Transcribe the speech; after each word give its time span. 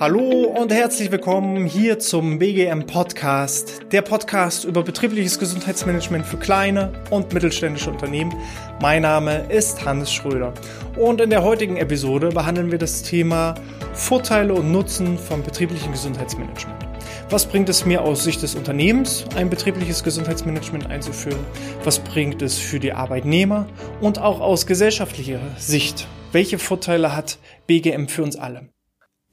Hallo 0.00 0.44
und 0.58 0.72
herzlich 0.72 1.12
willkommen 1.12 1.66
hier 1.66 1.98
zum 1.98 2.38
BGM 2.38 2.86
Podcast, 2.86 3.82
der 3.92 4.00
Podcast 4.00 4.64
über 4.64 4.82
betriebliches 4.82 5.38
Gesundheitsmanagement 5.38 6.24
für 6.24 6.38
kleine 6.38 6.94
und 7.10 7.34
mittelständische 7.34 7.90
Unternehmen. 7.90 8.34
Mein 8.80 9.02
Name 9.02 9.40
ist 9.50 9.84
Hannes 9.84 10.10
Schröder 10.10 10.54
und 10.96 11.20
in 11.20 11.28
der 11.28 11.42
heutigen 11.42 11.76
Episode 11.76 12.30
behandeln 12.30 12.70
wir 12.70 12.78
das 12.78 13.02
Thema 13.02 13.56
Vorteile 13.92 14.54
und 14.54 14.72
Nutzen 14.72 15.18
vom 15.18 15.42
betrieblichen 15.42 15.92
Gesundheitsmanagement. 15.92 16.86
Was 17.28 17.44
bringt 17.44 17.68
es 17.68 17.84
mir 17.84 18.00
aus 18.00 18.24
Sicht 18.24 18.40
des 18.40 18.54
Unternehmens, 18.54 19.26
ein 19.34 19.50
betriebliches 19.50 20.02
Gesundheitsmanagement 20.02 20.86
einzuführen? 20.86 21.44
Was 21.84 21.98
bringt 21.98 22.40
es 22.40 22.56
für 22.56 22.80
die 22.80 22.94
Arbeitnehmer? 22.94 23.66
Und 24.00 24.18
auch 24.18 24.40
aus 24.40 24.66
gesellschaftlicher 24.66 25.40
Sicht, 25.58 26.08
welche 26.32 26.58
Vorteile 26.58 27.14
hat 27.14 27.38
BGM 27.66 28.08
für 28.08 28.22
uns 28.22 28.36
alle? 28.36 28.68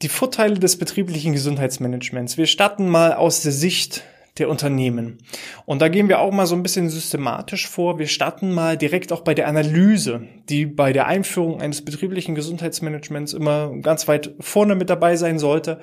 Die 0.02 0.08
Vorteile 0.08 0.58
des 0.58 0.78
betrieblichen 0.78 1.32
Gesundheitsmanagements. 1.32 2.36
Wir 2.36 2.46
starten 2.46 2.88
mal 2.88 3.14
aus 3.14 3.42
der 3.42 3.52
Sicht 3.52 4.04
der 4.38 4.48
Unternehmen. 4.48 5.18
Und 5.64 5.80
da 5.80 5.88
gehen 5.88 6.08
wir 6.08 6.18
auch 6.18 6.32
mal 6.32 6.46
so 6.46 6.56
ein 6.56 6.64
bisschen 6.64 6.88
systematisch 6.88 7.68
vor. 7.68 8.00
Wir 8.00 8.08
starten 8.08 8.50
mal 8.52 8.76
direkt 8.76 9.12
auch 9.12 9.20
bei 9.20 9.32
der 9.32 9.46
Analyse, 9.46 10.22
die 10.48 10.66
bei 10.66 10.92
der 10.92 11.06
Einführung 11.06 11.60
eines 11.60 11.84
betrieblichen 11.84 12.34
Gesundheitsmanagements 12.34 13.32
immer 13.32 13.72
ganz 13.80 14.08
weit 14.08 14.34
vorne 14.40 14.74
mit 14.74 14.90
dabei 14.90 15.14
sein 15.14 15.38
sollte. 15.38 15.78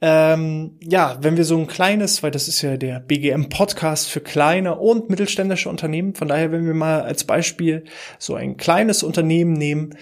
Ähm, 0.00 0.78
ja, 0.80 1.18
wenn 1.20 1.36
wir 1.36 1.44
so 1.44 1.56
ein 1.58 1.66
kleines, 1.66 2.22
weil 2.22 2.30
das 2.30 2.48
ist 2.48 2.62
ja 2.62 2.78
der 2.78 2.98
BGM-Podcast 2.98 4.08
für 4.08 4.20
kleine 4.20 4.76
und 4.78 5.10
mittelständische 5.10 5.68
Unternehmen, 5.68 6.14
von 6.14 6.28
daher, 6.28 6.50
wenn 6.50 6.66
wir 6.66 6.74
mal 6.74 7.02
als 7.02 7.24
Beispiel 7.24 7.84
so 8.18 8.34
ein 8.34 8.56
kleines 8.56 9.02
Unternehmen 9.02 9.52
nehmen, 9.52 9.94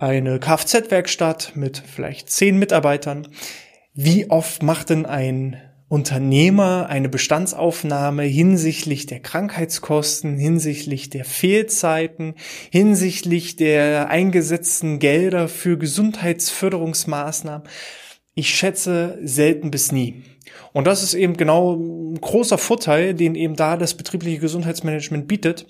eine 0.00 0.38
Kfz-Werkstatt 0.40 1.52
mit 1.54 1.82
vielleicht 1.86 2.30
zehn 2.30 2.58
Mitarbeitern. 2.58 3.28
Wie 3.94 4.30
oft 4.30 4.62
macht 4.62 4.90
denn 4.90 5.04
ein 5.04 5.60
Unternehmer 5.88 6.86
eine 6.88 7.08
Bestandsaufnahme 7.08 8.22
hinsichtlich 8.22 9.06
der 9.06 9.20
Krankheitskosten, 9.20 10.38
hinsichtlich 10.38 11.10
der 11.10 11.24
Fehlzeiten, 11.24 12.34
hinsichtlich 12.70 13.56
der 13.56 14.08
eingesetzten 14.08 15.00
Gelder 15.00 15.48
für 15.48 15.76
Gesundheitsförderungsmaßnahmen? 15.76 17.68
Ich 18.34 18.54
schätze 18.54 19.18
selten 19.22 19.70
bis 19.70 19.92
nie. 19.92 20.22
Und 20.72 20.86
das 20.86 21.02
ist 21.02 21.14
eben 21.14 21.36
genau 21.36 21.74
ein 21.74 22.20
großer 22.20 22.58
Vorteil, 22.58 23.14
den 23.14 23.34
eben 23.34 23.56
da 23.56 23.76
das 23.76 23.94
betriebliche 23.94 24.38
Gesundheitsmanagement 24.38 25.26
bietet. 25.26 25.66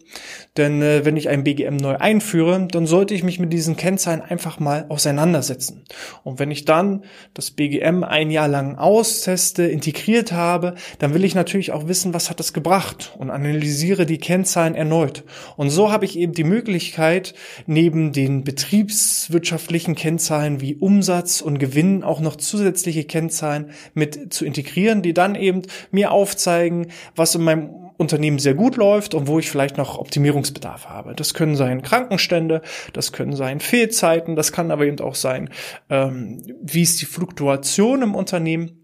Denn 0.56 0.82
äh, 0.82 1.04
wenn 1.04 1.16
ich 1.16 1.28
ein 1.28 1.44
BGM 1.44 1.76
neu 1.76 1.96
einführe, 1.96 2.68
dann 2.70 2.86
sollte 2.86 3.14
ich 3.14 3.22
mich 3.22 3.38
mit 3.38 3.52
diesen 3.52 3.76
Kennzahlen 3.76 4.20
einfach 4.20 4.60
mal 4.60 4.86
auseinandersetzen. 4.88 5.84
Und 6.22 6.38
wenn 6.38 6.50
ich 6.50 6.64
dann 6.64 7.04
das 7.34 7.50
BGM 7.50 8.04
ein 8.04 8.30
Jahr 8.30 8.48
lang 8.48 8.76
austeste, 8.76 9.64
integriert 9.64 10.32
habe, 10.32 10.74
dann 10.98 11.14
will 11.14 11.24
ich 11.24 11.34
natürlich 11.34 11.72
auch 11.72 11.88
wissen, 11.88 12.14
was 12.14 12.30
hat 12.30 12.40
das 12.40 12.52
gebracht 12.52 13.14
und 13.18 13.30
analysiere 13.30 14.06
die 14.06 14.18
Kennzahlen 14.18 14.74
erneut. 14.74 15.24
Und 15.56 15.70
so 15.70 15.90
habe 15.90 16.04
ich 16.04 16.18
eben 16.18 16.32
die 16.32 16.44
Möglichkeit, 16.44 17.34
neben 17.66 18.12
den 18.12 18.44
betriebswirtschaftlichen 18.44 19.94
Kennzahlen 19.94 20.60
wie 20.60 20.76
Umsatz 20.76 21.40
und 21.40 21.58
Gewinn 21.58 22.02
auch 22.02 22.20
noch 22.20 22.36
zusätzliche 22.36 23.04
Kennzahlen 23.04 23.70
mit 23.94 24.32
zu 24.32 24.44
integrieren, 24.44 24.59
die 25.02 25.14
dann 25.14 25.34
eben 25.34 25.62
mir 25.90 26.12
aufzeigen, 26.12 26.88
was 27.14 27.34
in 27.34 27.42
meinem 27.42 27.70
Unternehmen 28.00 28.38
sehr 28.38 28.54
gut 28.54 28.76
läuft 28.76 29.14
und 29.14 29.26
wo 29.26 29.38
ich 29.38 29.50
vielleicht 29.50 29.76
noch 29.76 29.98
Optimierungsbedarf 29.98 30.86
habe. 30.88 31.14
Das 31.14 31.34
können 31.34 31.54
sein 31.54 31.82
Krankenstände, 31.82 32.62
das 32.94 33.12
können 33.12 33.36
sein 33.36 33.60
Fehlzeiten, 33.60 34.36
das 34.36 34.52
kann 34.52 34.70
aber 34.70 34.86
eben 34.86 35.00
auch 35.00 35.14
sein, 35.14 35.50
ähm, 35.90 36.42
wie 36.62 36.82
ist 36.82 37.00
die 37.02 37.06
Fluktuation 37.06 38.00
im 38.00 38.14
Unternehmen. 38.14 38.79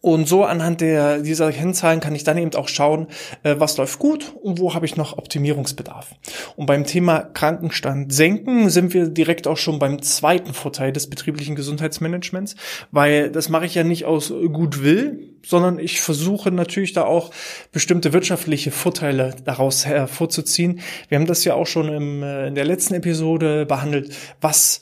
Und 0.00 0.28
so 0.28 0.44
anhand 0.44 0.80
der, 0.80 1.18
dieser 1.18 1.52
Kennzahlen 1.52 2.00
kann 2.00 2.14
ich 2.14 2.24
dann 2.24 2.38
eben 2.38 2.54
auch 2.54 2.68
schauen, 2.68 3.08
äh, 3.42 3.56
was 3.58 3.76
läuft 3.76 3.98
gut 3.98 4.34
und 4.42 4.58
wo 4.58 4.74
habe 4.74 4.86
ich 4.86 4.96
noch 4.96 5.18
Optimierungsbedarf. 5.18 6.14
Und 6.56 6.66
beim 6.66 6.84
Thema 6.84 7.20
Krankenstand 7.20 8.12
senken 8.12 8.70
sind 8.70 8.94
wir 8.94 9.08
direkt 9.08 9.46
auch 9.46 9.56
schon 9.56 9.78
beim 9.78 10.02
zweiten 10.02 10.54
Vorteil 10.54 10.92
des 10.92 11.08
betrieblichen 11.08 11.56
Gesundheitsmanagements, 11.56 12.56
weil 12.90 13.30
das 13.30 13.48
mache 13.48 13.66
ich 13.66 13.74
ja 13.74 13.84
nicht 13.84 14.04
aus 14.04 14.32
gut 14.52 14.82
will, 14.82 15.36
sondern 15.44 15.78
ich 15.78 16.00
versuche 16.00 16.50
natürlich 16.50 16.92
da 16.92 17.04
auch 17.04 17.30
bestimmte 17.72 18.12
wirtschaftliche 18.12 18.70
Vorteile 18.70 19.34
daraus 19.44 19.86
hervorzuziehen. 19.86 20.80
Wir 21.08 21.18
haben 21.18 21.26
das 21.26 21.44
ja 21.44 21.54
auch 21.54 21.66
schon 21.66 21.88
im, 21.88 22.22
äh, 22.22 22.48
in 22.48 22.54
der 22.54 22.64
letzten 22.64 22.94
Episode 22.94 23.66
behandelt, 23.66 24.14
was 24.40 24.80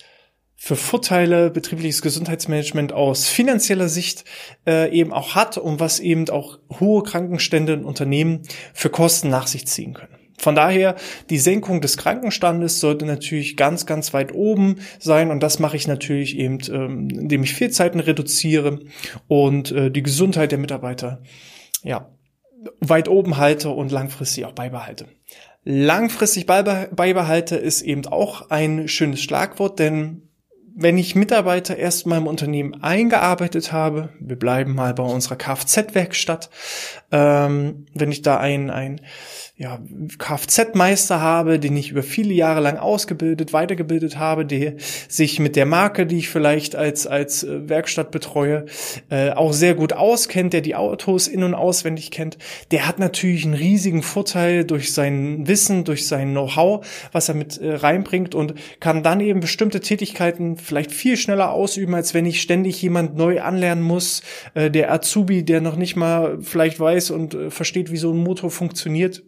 für 0.64 0.76
Vorteile 0.76 1.50
betriebliches 1.50 2.00
Gesundheitsmanagement 2.00 2.94
aus 2.94 3.26
finanzieller 3.26 3.90
Sicht 3.90 4.24
äh, 4.66 4.90
eben 4.98 5.12
auch 5.12 5.34
hat 5.34 5.58
und 5.58 5.78
was 5.78 6.00
eben 6.00 6.26
auch 6.30 6.58
hohe 6.80 7.02
Krankenstände 7.02 7.74
in 7.74 7.84
Unternehmen 7.84 8.40
für 8.72 8.88
Kosten 8.88 9.28
nach 9.28 9.46
sich 9.46 9.66
ziehen 9.66 9.92
können. 9.92 10.16
Von 10.38 10.54
daher, 10.54 10.96
die 11.28 11.36
Senkung 11.36 11.82
des 11.82 11.98
Krankenstandes 11.98 12.80
sollte 12.80 13.04
natürlich 13.04 13.58
ganz, 13.58 13.84
ganz 13.84 14.14
weit 14.14 14.32
oben 14.32 14.76
sein 14.98 15.30
und 15.30 15.42
das 15.42 15.58
mache 15.58 15.76
ich 15.76 15.86
natürlich 15.86 16.38
eben, 16.38 16.58
ähm, 16.70 17.10
indem 17.10 17.42
ich 17.42 17.52
Fehlzeiten 17.52 18.00
reduziere 18.00 18.80
und 19.28 19.70
äh, 19.70 19.90
die 19.90 20.02
Gesundheit 20.02 20.50
der 20.50 20.58
Mitarbeiter 20.58 21.20
ja, 21.82 22.08
weit 22.80 23.10
oben 23.10 23.36
halte 23.36 23.68
und 23.68 23.92
langfristig 23.92 24.46
auch 24.46 24.52
beibehalte. 24.52 25.08
Langfristig 25.62 26.46
beibehalte 26.46 27.56
ist 27.56 27.82
eben 27.82 28.06
auch 28.06 28.48
ein 28.48 28.88
schönes 28.88 29.20
Schlagwort, 29.20 29.78
denn 29.78 30.23
wenn 30.76 30.98
ich 30.98 31.14
Mitarbeiter 31.14 31.76
erst 31.76 32.06
mal 32.06 32.18
im 32.18 32.26
Unternehmen 32.26 32.82
eingearbeitet 32.82 33.72
habe, 33.72 34.08
wir 34.18 34.36
bleiben 34.36 34.74
mal 34.74 34.92
bei 34.92 35.04
unserer 35.04 35.36
Kfz-Werkstatt, 35.36 36.50
ähm, 37.14 37.86
wenn 37.94 38.10
ich 38.10 38.22
da 38.22 38.38
ein, 38.38 38.70
ein 38.70 39.00
ja, 39.56 39.78
Kfz-Meister 40.18 41.20
habe, 41.20 41.60
den 41.60 41.76
ich 41.76 41.92
über 41.92 42.02
viele 42.02 42.34
Jahre 42.34 42.60
lang 42.60 42.76
ausgebildet, 42.76 43.52
weitergebildet 43.52 44.18
habe, 44.18 44.44
der 44.44 44.74
sich 45.08 45.38
mit 45.38 45.54
der 45.54 45.64
Marke, 45.64 46.06
die 46.06 46.18
ich 46.18 46.28
vielleicht 46.28 46.74
als, 46.74 47.06
als 47.06 47.44
äh, 47.44 47.68
Werkstatt 47.68 48.10
betreue, 48.10 48.66
äh, 49.10 49.30
auch 49.30 49.52
sehr 49.52 49.74
gut 49.74 49.92
auskennt, 49.92 50.54
der 50.54 50.60
die 50.60 50.74
Autos 50.74 51.28
in- 51.28 51.44
und 51.44 51.54
auswendig 51.54 52.10
kennt, 52.10 52.36
der 52.72 52.88
hat 52.88 52.98
natürlich 52.98 53.44
einen 53.44 53.54
riesigen 53.54 54.02
Vorteil 54.02 54.64
durch 54.64 54.92
sein 54.92 55.46
Wissen, 55.46 55.84
durch 55.84 56.08
sein 56.08 56.32
Know-how, 56.32 56.84
was 57.12 57.28
er 57.28 57.36
mit 57.36 57.58
äh, 57.58 57.74
reinbringt 57.74 58.34
und 58.34 58.54
kann 58.80 59.04
dann 59.04 59.20
eben 59.20 59.38
bestimmte 59.38 59.78
Tätigkeiten 59.78 60.56
vielleicht 60.56 60.90
viel 60.90 61.16
schneller 61.16 61.52
ausüben, 61.52 61.94
als 61.94 62.12
wenn 62.12 62.26
ich 62.26 62.42
ständig 62.42 62.82
jemand 62.82 63.16
neu 63.16 63.40
anlernen 63.40 63.84
muss, 63.84 64.22
äh, 64.54 64.68
der 64.68 64.92
Azubi, 64.92 65.44
der 65.44 65.60
noch 65.60 65.76
nicht 65.76 65.94
mal 65.94 66.38
vielleicht 66.40 66.80
weiß 66.80 67.03
und 67.10 67.34
äh, 67.34 67.50
versteht, 67.50 67.90
wie 67.90 67.96
so 67.96 68.12
ein 68.12 68.18
Motor 68.18 68.50
funktioniert 68.50 69.22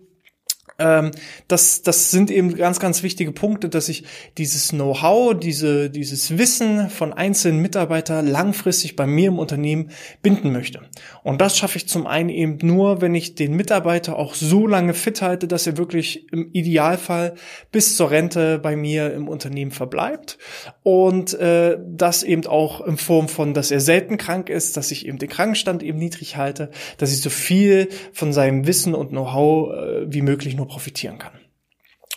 ähm, 0.78 1.10
das, 1.48 1.82
das 1.82 2.10
sind 2.10 2.30
eben 2.30 2.54
ganz, 2.54 2.80
ganz 2.80 3.02
wichtige 3.02 3.32
Punkte, 3.32 3.68
dass 3.68 3.88
ich 3.88 4.04
dieses 4.36 4.70
Know-how, 4.70 5.38
diese, 5.38 5.90
dieses 5.90 6.36
Wissen 6.38 6.90
von 6.90 7.12
einzelnen 7.12 7.60
Mitarbeitern 7.60 8.26
langfristig 8.26 8.96
bei 8.96 9.06
mir 9.06 9.28
im 9.28 9.38
Unternehmen 9.38 9.90
binden 10.22 10.52
möchte. 10.52 10.80
Und 11.22 11.40
das 11.40 11.56
schaffe 11.56 11.78
ich 11.78 11.88
zum 11.88 12.06
einen 12.06 12.28
eben 12.28 12.58
nur, 12.62 13.00
wenn 13.00 13.14
ich 13.14 13.34
den 13.34 13.54
Mitarbeiter 13.54 14.18
auch 14.18 14.34
so 14.34 14.66
lange 14.66 14.94
fit 14.94 15.22
halte, 15.22 15.48
dass 15.48 15.66
er 15.66 15.76
wirklich 15.76 16.30
im 16.32 16.50
Idealfall 16.52 17.34
bis 17.72 17.96
zur 17.96 18.10
Rente 18.10 18.58
bei 18.58 18.76
mir 18.76 19.12
im 19.12 19.28
Unternehmen 19.28 19.70
verbleibt. 19.70 20.38
Und 20.82 21.34
äh, 21.34 21.78
das 21.86 22.22
eben 22.22 22.46
auch 22.46 22.86
in 22.86 22.96
Form 22.96 23.28
von, 23.28 23.54
dass 23.54 23.70
er 23.70 23.80
selten 23.80 24.18
krank 24.18 24.50
ist, 24.50 24.76
dass 24.76 24.90
ich 24.90 25.06
eben 25.06 25.18
den 25.18 25.28
Krankenstand 25.28 25.82
eben 25.82 25.98
niedrig 25.98 26.36
halte, 26.36 26.70
dass 26.98 27.12
ich 27.12 27.22
so 27.22 27.30
viel 27.30 27.88
von 28.12 28.32
seinem 28.32 28.66
Wissen 28.66 28.94
und 28.94 29.10
Know-how 29.10 29.72
äh, 29.72 29.95
wie 30.06 30.22
möglich 30.22 30.56
nur 30.56 30.68
profitieren 30.68 31.18
kann. 31.18 31.32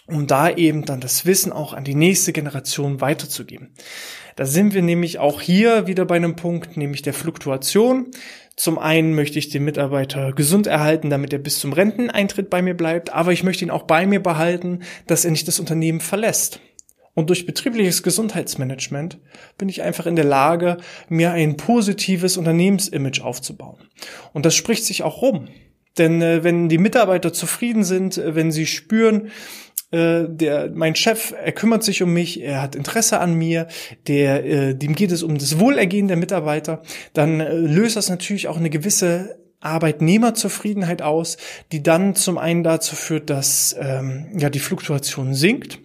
Um 0.08 0.26
da 0.26 0.50
eben 0.50 0.86
dann 0.86 1.02
das 1.02 1.26
Wissen 1.26 1.52
auch 1.52 1.74
an 1.74 1.84
die 1.84 1.96
nächste 1.96 2.34
Generation 2.34 3.00
weiterzugeben. 3.00 3.76
Da 4.36 4.46
sind 4.46 4.74
wir 4.74 4.82
nämlich 4.82 5.20
auch 5.20 5.42
hier 5.42 5.86
wieder 5.86 6.06
bei 6.06 6.16
einem 6.16 6.36
Punkt, 6.36 6.78
nämlich 6.78 7.02
der 7.02 7.14
Fluktuation. 7.14 8.08
Zum 8.56 8.80
einen 8.80 9.14
möchte 9.14 9.38
ich 9.38 9.50
den 9.50 9.66
Mitarbeiter 9.66 10.34
gesund 10.34 10.66
erhalten, 10.66 11.10
damit 11.10 11.32
er 11.32 11.40
bis 11.40 11.60
zum 11.60 11.74
Renteneintritt 11.74 12.50
bei 12.50 12.62
mir 12.62 12.74
bleibt, 12.74 13.14
aber 13.14 13.32
ich 13.34 13.44
möchte 13.44 13.66
ihn 13.66 13.72
auch 13.72 13.84
bei 13.84 14.06
mir 14.08 14.22
behalten, 14.22 14.80
dass 15.08 15.26
er 15.26 15.32
nicht 15.32 15.48
das 15.48 15.60
Unternehmen 15.60 16.02
verlässt. 16.02 16.60
Und 17.14 17.30
durch 17.30 17.46
betriebliches 17.46 18.02
Gesundheitsmanagement 18.02 19.20
bin 19.58 19.68
ich 19.68 19.82
einfach 19.82 20.06
in 20.06 20.16
der 20.16 20.26
Lage, 20.26 20.78
mir 21.10 21.32
ein 21.32 21.58
positives 21.58 22.38
Unternehmensimage 22.38 23.22
aufzubauen. 23.22 23.90
Und 24.32 24.46
das 24.46 24.56
spricht 24.56 24.86
sich 24.86 25.04
auch 25.04 25.22
rum. 25.22 25.50
Denn 25.98 26.22
äh, 26.22 26.44
wenn 26.44 26.70
die 26.70 26.78
Mitarbeiter 26.78 27.34
zufrieden 27.34 27.84
sind, 27.84 28.18
äh, 28.18 28.36
wenn 28.36 28.52
sie 28.52 28.66
spüren, 28.66 29.32
äh, 29.92 30.26
der 30.28 30.70
mein 30.74 30.96
Chef, 30.96 31.34
er 31.44 31.52
kümmert 31.52 31.84
sich 31.84 32.04
um 32.04 32.14
mich, 32.14 32.42
er 32.42 32.62
hat 32.62 32.76
Interesse 32.76 33.20
an 33.20 33.34
mir, 33.34 33.68
der 34.08 34.46
äh, 34.46 34.76
dem 34.76 34.94
geht 34.94 35.12
es 35.12 35.24
um 35.24 35.38
das 35.38 35.60
Wohlergehen 35.60 36.08
der 36.08 36.18
Mitarbeiter, 36.18 36.84
dann 37.14 37.40
äh, 37.40 37.54
löst 37.54 37.96
das 37.96 38.10
natürlich 38.10 38.48
auch 38.48 38.58
eine 38.58 38.70
gewisse 38.70 39.40
Arbeitnehmerzufriedenheit 39.62 41.02
aus, 41.02 41.38
die 41.72 41.84
dann 41.84 42.16
zum 42.16 42.38
einen 42.38 42.64
dazu 42.64 42.96
führt, 42.96 43.30
dass 43.30 43.76
ähm, 43.80 44.28
ja 44.38 44.50
die 44.50 44.60
Fluktuation 44.60 45.34
sinkt 45.34 45.80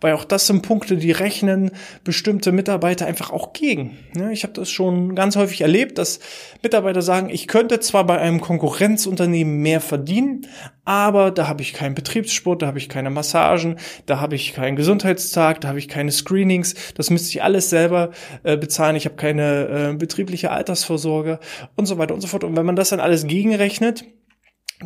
Weil 0.00 0.14
auch 0.14 0.24
das 0.24 0.46
sind 0.46 0.62
Punkte, 0.62 0.96
die 0.96 1.12
rechnen 1.12 1.70
bestimmte 2.02 2.52
Mitarbeiter 2.52 3.06
einfach 3.06 3.30
auch 3.30 3.52
gegen. 3.52 3.98
Ich 4.32 4.42
habe 4.42 4.52
das 4.52 4.70
schon 4.70 5.14
ganz 5.14 5.36
häufig 5.36 5.60
erlebt, 5.60 5.98
dass 5.98 6.20
Mitarbeiter 6.62 7.02
sagen, 7.02 7.30
ich 7.30 7.46
könnte 7.46 7.78
zwar 7.80 8.04
bei 8.04 8.18
einem 8.18 8.40
Konkurrenzunternehmen 8.40 9.58
mehr 9.58 9.80
verdienen, 9.80 10.46
aber 10.84 11.30
da 11.30 11.46
habe 11.46 11.62
ich 11.62 11.72
keinen 11.72 11.94
Betriebssport, 11.94 12.62
da 12.62 12.66
habe 12.66 12.78
ich 12.78 12.88
keine 12.88 13.10
Massagen, 13.10 13.76
da 14.06 14.20
habe 14.20 14.34
ich 14.34 14.54
keinen 14.54 14.74
Gesundheitstag, 14.74 15.60
da 15.60 15.68
habe 15.68 15.78
ich 15.78 15.88
keine 15.88 16.10
Screenings, 16.10 16.74
das 16.94 17.10
müsste 17.10 17.28
ich 17.28 17.42
alles 17.42 17.70
selber 17.70 18.10
äh, 18.42 18.56
bezahlen, 18.56 18.96
ich 18.96 19.04
habe 19.04 19.16
keine 19.16 19.92
äh, 19.92 19.96
betriebliche 19.96 20.50
Altersvorsorge 20.50 21.38
und 21.76 21.86
so 21.86 21.98
weiter 21.98 22.14
und 22.14 22.20
so 22.20 22.26
fort. 22.26 22.42
Und 22.42 22.56
wenn 22.56 22.66
man 22.66 22.76
das 22.76 22.88
dann 22.88 23.00
alles 23.00 23.26
gegenrechnet, 23.26 24.04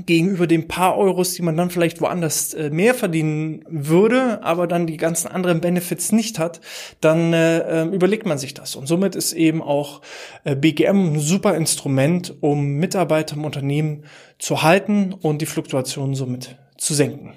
gegenüber 0.06 0.46
den 0.46 0.69
paar 0.69 0.96
Euros, 0.96 1.35
die 1.35 1.43
man 1.43 1.56
dann 1.56 1.70
vielleicht 1.70 2.00
woanders 2.00 2.52
äh, 2.55 2.70
mehr 2.70 2.94
verdienen 2.94 3.64
würde, 3.69 4.43
aber 4.43 4.67
dann 4.67 4.87
die 4.87 4.96
ganzen 4.96 5.29
anderen 5.29 5.61
Benefits 5.61 6.12
nicht 6.12 6.38
hat, 6.38 6.61
dann 7.00 7.32
äh, 7.32 7.82
ähm, 7.82 7.93
überlegt 7.93 8.26
man 8.26 8.38
sich 8.38 8.55
das. 8.55 8.75
Und 8.76 8.87
somit 8.87 9.14
ist 9.14 9.32
eben 9.32 9.62
auch 9.62 10.02
äh, 10.44 10.56
BGM 10.56 11.14
ein 11.14 11.19
super 11.20 11.55
Instrument, 11.55 12.35
um 12.41 12.75
Mitarbeiter 12.76 13.37
im 13.37 13.44
Unternehmen 13.44 14.05
zu 14.38 14.62
halten 14.62 15.12
und 15.12 15.41
die 15.41 15.46
Fluktuation 15.46 16.14
somit 16.14 16.56
zu 16.76 16.94
senken. 16.94 17.32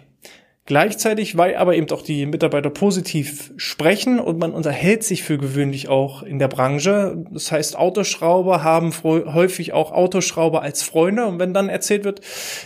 Gleichzeitig, 0.67 1.37
weil 1.37 1.55
aber 1.55 1.77
eben 1.77 1.89
auch 1.91 2.01
die 2.01 2.25
Mitarbeiter 2.25 2.69
positiv 2.69 3.53
sprechen 3.55 4.19
und 4.19 4.37
man 4.37 4.51
unterhält 4.51 5.01
sich 5.05 5.23
für 5.23 5.37
gewöhnlich 5.37 5.87
auch 5.87 6.23
in 6.23 6.39
der 6.39 6.49
Branche. 6.49 7.23
Das 7.31 7.53
heißt, 7.53 7.77
Autoschrauber 7.77 8.65
haben 8.65 8.91
häufig 9.01 9.71
auch 9.71 9.93
Autoschrauber 9.93 10.61
als 10.61 10.83
Freunde. 10.83 11.25
Und 11.25 11.39
wenn 11.39 11.53
dann 11.53 11.69
erzählt 11.69 12.03
wird, 12.03 12.19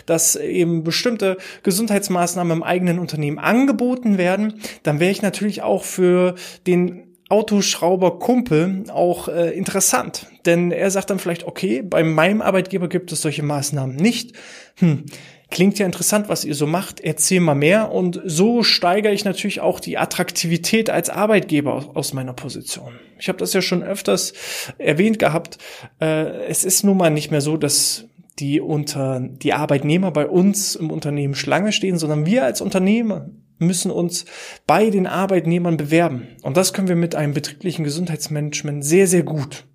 dass 0.07 0.35
eben 0.35 0.83
bestimmte 0.83 1.37
Gesundheitsmaßnahmen 1.61 2.57
im 2.57 2.63
eigenen 2.63 2.97
Unternehmen 2.97 3.37
angeboten 3.37 4.17
werden, 4.17 4.55
dann 4.81 4.99
wäre 4.99 5.11
ich 5.11 5.21
natürlich 5.21 5.61
auch 5.61 5.83
für 5.83 6.33
den 6.65 7.03
Autoschrauber 7.29 8.17
Kumpel 8.17 8.85
auch 8.91 9.27
äh, 9.27 9.51
interessant. 9.51 10.25
Denn 10.47 10.71
er 10.71 10.89
sagt 10.89 11.11
dann 11.11 11.19
vielleicht, 11.19 11.45
okay, 11.45 11.83
bei 11.83 12.03
meinem 12.03 12.41
Arbeitgeber 12.41 12.89
gibt 12.89 13.11
es 13.11 13.21
solche 13.21 13.43
Maßnahmen 13.43 13.95
nicht. 13.95 14.33
Hm, 14.77 15.05
klingt 15.51 15.77
ja 15.77 15.85
interessant, 15.85 16.29
was 16.29 16.45
ihr 16.45 16.55
so 16.55 16.65
macht, 16.65 16.99
erzähl 17.01 17.41
mal 17.41 17.53
mehr. 17.53 17.91
Und 17.91 18.19
so 18.25 18.63
steigere 18.63 19.13
ich 19.13 19.25
natürlich 19.25 19.59
auch 19.59 19.79
die 19.79 19.97
Attraktivität 19.97 20.89
als 20.89 21.09
Arbeitgeber 21.09 21.91
aus 21.93 22.13
meiner 22.13 22.33
Position. 22.33 22.93
Ich 23.19 23.27
habe 23.27 23.37
das 23.37 23.53
ja 23.53 23.61
schon 23.61 23.83
öfters 23.83 24.33
erwähnt 24.79 25.19
gehabt. 25.19 25.59
Äh, 25.99 26.45
es 26.47 26.63
ist 26.63 26.83
nun 26.83 26.97
mal 26.97 27.11
nicht 27.11 27.29
mehr 27.29 27.41
so, 27.41 27.57
dass 27.57 28.05
die 28.39 28.59
unter 28.59 29.19
die 29.19 29.53
Arbeitnehmer 29.53 30.09
bei 30.09 30.25
uns 30.25 30.75
im 30.75 30.89
Unternehmen 30.89 31.35
Schlange 31.35 31.71
stehen, 31.71 31.99
sondern 31.99 32.25
wir 32.25 32.43
als 32.43 32.61
Unternehmer 32.61 33.29
müssen 33.59 33.91
uns 33.91 34.25
bei 34.65 34.89
den 34.89 35.05
Arbeitnehmern 35.05 35.77
bewerben. 35.77 36.29
Und 36.41 36.57
das 36.57 36.73
können 36.73 36.87
wir 36.87 36.95
mit 36.95 37.13
einem 37.13 37.33
betrieblichen 37.33 37.83
Gesundheitsmanagement 37.83 38.83
sehr, 38.83 39.05
sehr 39.05 39.23
gut. 39.23 39.65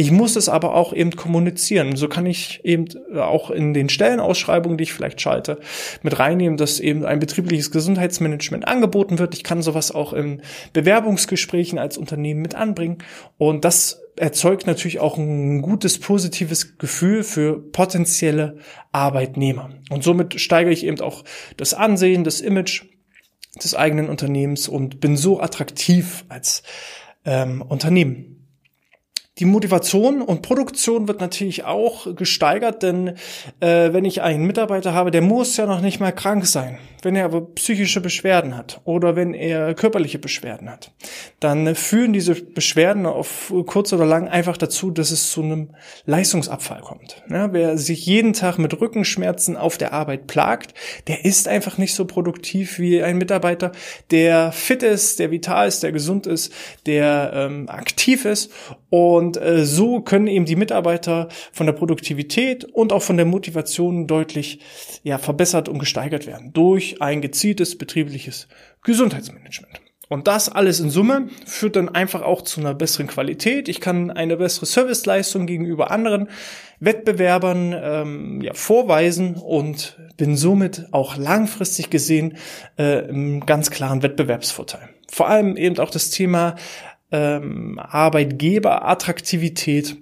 Ich 0.00 0.12
muss 0.12 0.36
es 0.36 0.48
aber 0.48 0.76
auch 0.76 0.92
eben 0.92 1.16
kommunizieren. 1.16 1.96
So 1.96 2.06
kann 2.06 2.24
ich 2.24 2.60
eben 2.64 2.86
auch 3.16 3.50
in 3.50 3.74
den 3.74 3.88
Stellenausschreibungen, 3.88 4.78
die 4.78 4.84
ich 4.84 4.92
vielleicht 4.92 5.20
schalte, 5.20 5.58
mit 6.02 6.20
reinnehmen, 6.20 6.56
dass 6.56 6.78
eben 6.78 7.04
ein 7.04 7.18
betriebliches 7.18 7.72
Gesundheitsmanagement 7.72 8.68
angeboten 8.68 9.18
wird. 9.18 9.34
Ich 9.34 9.42
kann 9.42 9.60
sowas 9.60 9.90
auch 9.90 10.12
in 10.12 10.42
Bewerbungsgesprächen 10.72 11.80
als 11.80 11.98
Unternehmen 11.98 12.42
mit 12.42 12.54
anbringen. 12.54 12.98
Und 13.38 13.64
das 13.64 14.00
erzeugt 14.14 14.68
natürlich 14.68 15.00
auch 15.00 15.18
ein 15.18 15.62
gutes, 15.62 15.98
positives 15.98 16.78
Gefühl 16.78 17.24
für 17.24 17.60
potenzielle 17.60 18.58
Arbeitnehmer. 18.92 19.70
Und 19.90 20.04
somit 20.04 20.40
steigere 20.40 20.72
ich 20.72 20.86
eben 20.86 21.00
auch 21.00 21.24
das 21.56 21.74
Ansehen, 21.74 22.22
das 22.22 22.40
Image 22.40 22.84
des 23.60 23.74
eigenen 23.74 24.08
Unternehmens 24.08 24.68
und 24.68 25.00
bin 25.00 25.16
so 25.16 25.40
attraktiv 25.40 26.24
als 26.28 26.62
ähm, 27.24 27.62
Unternehmen. 27.62 28.37
Die 29.38 29.44
Motivation 29.44 30.20
und 30.20 30.42
Produktion 30.42 31.06
wird 31.06 31.20
natürlich 31.20 31.64
auch 31.64 32.14
gesteigert, 32.16 32.82
denn 32.82 33.14
äh, 33.60 33.92
wenn 33.92 34.04
ich 34.04 34.22
einen 34.22 34.44
Mitarbeiter 34.44 34.94
habe, 34.94 35.10
der 35.10 35.22
muss 35.22 35.56
ja 35.56 35.66
noch 35.66 35.80
nicht 35.80 36.00
mal 36.00 36.12
krank 36.12 36.46
sein. 36.46 36.78
Wenn 37.02 37.14
er 37.14 37.26
aber 37.26 37.42
psychische 37.54 38.00
Beschwerden 38.00 38.56
hat 38.56 38.80
oder 38.84 39.14
wenn 39.14 39.32
er 39.32 39.74
körperliche 39.74 40.18
Beschwerden 40.18 40.68
hat, 40.68 40.90
dann 41.38 41.74
führen 41.76 42.12
diese 42.12 42.34
Beschwerden 42.34 43.06
auf 43.06 43.52
kurz 43.66 43.92
oder 43.92 44.04
lang 44.04 44.26
einfach 44.28 44.56
dazu, 44.56 44.90
dass 44.90 45.12
es 45.12 45.30
zu 45.30 45.42
einem 45.42 45.70
Leistungsabfall 46.06 46.80
kommt. 46.80 47.22
Ja, 47.30 47.52
wer 47.52 47.78
sich 47.78 48.04
jeden 48.04 48.32
Tag 48.32 48.58
mit 48.58 48.80
Rückenschmerzen 48.80 49.56
auf 49.56 49.78
der 49.78 49.92
Arbeit 49.92 50.26
plagt, 50.26 50.74
der 51.06 51.24
ist 51.24 51.46
einfach 51.46 51.78
nicht 51.78 51.94
so 51.94 52.04
produktiv 52.04 52.80
wie 52.80 53.00
ein 53.02 53.18
Mitarbeiter, 53.18 53.70
der 54.10 54.50
fit 54.50 54.82
ist, 54.82 55.20
der 55.20 55.30
vital 55.30 55.68
ist, 55.68 55.84
der 55.84 55.92
gesund 55.92 56.26
ist, 56.26 56.52
der 56.86 57.30
ähm, 57.32 57.68
aktiv 57.68 58.24
ist 58.24 58.50
und 58.90 59.27
äh, 59.36 59.64
so 59.64 60.00
können 60.00 60.26
eben 60.26 60.44
die 60.44 60.56
Mitarbeiter 60.56 61.28
von 61.52 61.66
der 61.66 61.74
Produktivität 61.74 62.64
und 62.64 62.92
auch 62.92 63.02
von 63.02 63.16
der 63.16 63.26
Motivation 63.26 64.06
deutlich 64.06 64.60
ja, 65.02 65.18
verbessert 65.18 65.68
und 65.68 65.78
gesteigert 65.78 66.26
werden 66.26 66.52
durch 66.52 67.02
ein 67.02 67.20
gezieltes 67.20 67.76
betriebliches 67.76 68.48
Gesundheitsmanagement. 68.82 69.80
Und 70.08 70.26
das 70.26 70.48
alles 70.48 70.80
in 70.80 70.88
Summe 70.88 71.28
führt 71.44 71.76
dann 71.76 71.90
einfach 71.90 72.22
auch 72.22 72.42
zu 72.42 72.60
einer 72.60 72.74
besseren 72.74 73.08
Qualität. 73.08 73.68
Ich 73.68 73.80
kann 73.80 74.10
eine 74.10 74.38
bessere 74.38 74.64
Serviceleistung 74.64 75.46
gegenüber 75.46 75.90
anderen 75.90 76.28
Wettbewerbern 76.80 77.74
ähm, 77.78 78.40
ja, 78.40 78.54
vorweisen 78.54 79.34
und 79.34 79.98
bin 80.16 80.36
somit 80.36 80.86
auch 80.92 81.16
langfristig 81.16 81.90
gesehen 81.90 82.38
äh, 82.78 83.06
im 83.08 83.44
ganz 83.44 83.70
klaren 83.70 84.02
Wettbewerbsvorteil. 84.02 84.88
Vor 85.10 85.28
allem 85.28 85.56
eben 85.56 85.78
auch 85.78 85.90
das 85.90 86.10
Thema 86.10 86.56
ähm, 87.10 87.78
Arbeitgeberattraktivität, 87.78 89.96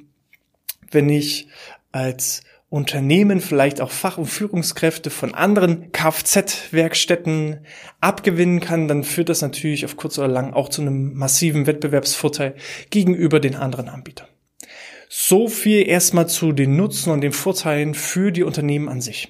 wenn 0.90 1.08
ich 1.08 1.46
als 1.92 2.42
Unternehmen 2.68 3.40
vielleicht 3.40 3.80
auch 3.80 3.92
Fach- 3.92 4.18
und 4.18 4.26
Führungskräfte 4.26 5.10
von 5.10 5.34
anderen 5.34 5.92
Kfz-Werkstätten 5.92 7.64
abgewinnen 8.00 8.60
kann, 8.60 8.88
dann 8.88 9.04
führt 9.04 9.28
das 9.28 9.40
natürlich 9.40 9.84
auf 9.84 9.96
kurz 9.96 10.18
oder 10.18 10.28
lang 10.28 10.52
auch 10.52 10.68
zu 10.68 10.82
einem 10.82 11.14
massiven 11.14 11.66
Wettbewerbsvorteil 11.66 12.56
gegenüber 12.90 13.38
den 13.38 13.54
anderen 13.54 13.88
Anbietern. 13.88 14.26
So 15.08 15.46
viel 15.46 15.86
erstmal 15.86 16.28
zu 16.28 16.52
den 16.52 16.76
Nutzen 16.76 17.12
und 17.12 17.20
den 17.20 17.32
Vorteilen 17.32 17.94
für 17.94 18.32
die 18.32 18.42
Unternehmen 18.42 18.88
an 18.88 19.00
sich. 19.00 19.28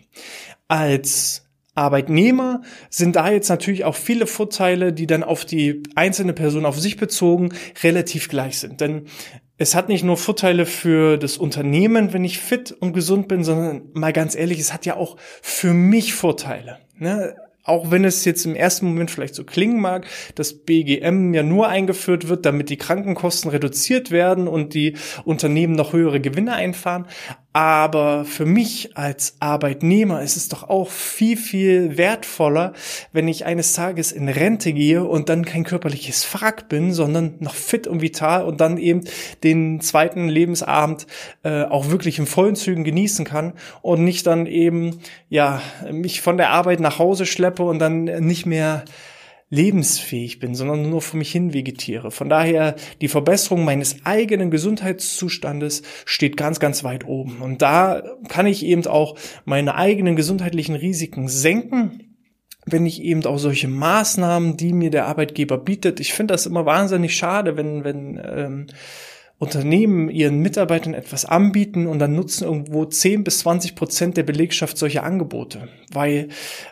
Als 0.67 1.45
Arbeitnehmer 1.76 2.62
sind 2.90 3.17
da 3.17 3.31
jetzt 3.31 3.49
natürlich 3.49 3.84
auch 3.84 3.94
viele 3.94 4.26
Vorteile, 4.26 4.93
die 4.93 5.06
dann 5.06 5.23
auf 5.23 5.44
die 5.44 5.82
einzelne 5.94 6.32
Person 6.32 6.64
auf 6.64 6.81
sich 6.81 6.96
bezogen 6.96 7.50
relativ 7.82 8.28
gleich 8.28 8.58
sind. 8.58 8.81
Denn 8.81 9.05
es 9.58 9.75
hat 9.75 9.88
nicht 9.88 10.05
nur 10.05 10.17
Vorteile 10.17 10.67
für 10.67 11.17
das 11.17 11.36
Unternehmen, 11.36 12.12
wenn 12.12 12.24
ich 12.24 12.39
fit 12.39 12.72
und 12.72 12.93
gesund 12.93 13.29
bin, 13.29 13.44
sondern 13.44 13.82
mal 13.94 14.12
ganz 14.12 14.34
ehrlich, 14.34 14.58
es 14.58 14.72
hat 14.72 14.84
ja 14.86 14.96
auch 14.96 15.17
für 15.43 15.72
mich 15.72 16.15
Vorteile. 16.15 16.79
Ne? 16.98 17.36
auch 17.67 17.91
wenn 17.91 18.05
es 18.05 18.24
jetzt 18.24 18.46
im 18.46 18.55
ersten 18.55 18.86
Moment 18.86 19.10
vielleicht 19.10 19.34
so 19.34 19.44
klingen 19.44 19.81
mag, 19.81 20.06
dass 20.36 20.55
BGM 20.55 21.34
ja 21.34 21.43
nur 21.43 21.69
eingeführt 21.69 22.29
wird, 22.29 22.46
damit 22.46 22.70
die 22.70 22.77
Krankenkosten 22.77 23.51
reduziert 23.51 24.10
werden 24.10 24.46
und 24.46 24.72
die 24.72 24.94
Unternehmen 25.24 25.74
noch 25.74 25.93
höhere 25.93 26.20
Gewinne 26.20 26.55
einfahren. 26.55 27.06
Aber 27.56 28.27
für 28.27 28.44
mich 28.44 28.98
als 28.98 29.36
Arbeitnehmer 29.41 30.20
ist 30.20 30.36
es 30.36 30.51
doch 30.51 30.69
auch 30.69 30.91
viel, 30.91 31.39
viel 31.39 31.96
wertvoller, 31.96 32.75
wenn 33.13 33.29
ich 33.29 33.46
eines 33.46 33.72
Tages 33.72 34.13
in 34.13 34.29
Rente 34.29 34.75
gehe 34.75 35.03
und 35.05 35.31
dann 35.31 35.46
kein 35.46 35.65
körperliches 35.65 36.22
Frack 36.22 36.69
bin, 36.69 36.93
sondern 36.93 37.36
noch 37.39 37.55
fit 37.55 37.86
und 37.86 38.03
vital 38.03 38.44
und 38.44 38.60
dann 38.60 38.77
eben 38.77 39.05
den 39.43 39.81
zweiten 39.81 40.29
Lebensabend 40.29 41.06
äh, 41.44 41.63
auch 41.63 41.89
wirklich 41.89 42.19
in 42.19 42.27
vollen 42.27 42.56
Zügen 42.56 42.84
genießen 42.84 43.25
kann 43.25 43.55
und 43.81 44.05
nicht 44.05 44.27
dann 44.27 44.44
eben, 44.44 45.01
ja, 45.31 45.63
mich 45.91 46.20
von 46.20 46.36
der 46.36 46.51
Arbeit 46.51 46.81
nach 46.81 46.98
Hause 46.98 47.25
schleppe 47.25 47.63
und 47.63 47.79
dann 47.79 48.05
nicht 48.05 48.44
mehr 48.44 48.84
lebensfähig 49.48 50.41
bin, 50.41 50.55
sondern 50.55 50.91
nur 50.91 51.03
vor 51.03 51.19
mich 51.19 51.31
hin 51.31 51.53
vegetiere. 51.53 52.10
Von 52.10 52.29
daher, 52.29 52.74
die 53.00 53.08
Verbesserung 53.08 53.65
meines 53.65 54.05
eigenen 54.05 54.50
Gesundheitszustandes 54.50 55.82
steht 56.05 56.36
ganz, 56.36 56.58
ganz 56.58 56.82
weit 56.82 57.06
oben. 57.06 57.43
Und 57.43 57.62
da 57.62 58.03
kann 58.29 58.46
ich 58.46 58.65
eben 58.65 58.86
auch 58.86 59.17
meine 59.44 59.76
eigenen 59.76 60.17
gesundheitlichen 60.17 60.74
Risiken 60.74 61.29
senken 61.29 62.03
wenn 62.69 62.84
ich 62.84 63.00
eben 63.00 63.24
auch 63.24 63.38
solche 63.38 63.69
Maßnahmen, 63.69 64.56
die 64.56 64.72
mir 64.72 64.91
der 64.91 65.06
Arbeitgeber 65.06 65.56
bietet, 65.56 66.00
ich 66.00 66.12
finde 66.12 66.34
das 66.34 66.46
immer 66.46 66.67
wahnsinnig 66.67 67.15
schade, 67.15 67.56
wenn, 67.56 67.84
wenn 67.84 68.20
ähm, 68.22 68.67
Unternehmen 69.38 70.08
ihren 70.08 70.38
Mitarbeitern 70.38 70.94
etwas 70.94 71.26
anbieten 71.26 71.86
und 71.86 71.98
dann 71.98 72.14
nutzen 72.14 72.44
irgendwo 72.44 72.86
10 72.86 73.22
bis 73.22 73.40
20 73.40 73.74
Prozent 73.74 74.16
der 74.16 74.22
Belegschaft 74.22 74.78
solche 74.78 75.02
Angebote. 75.02 75.69
Weil 75.93 76.28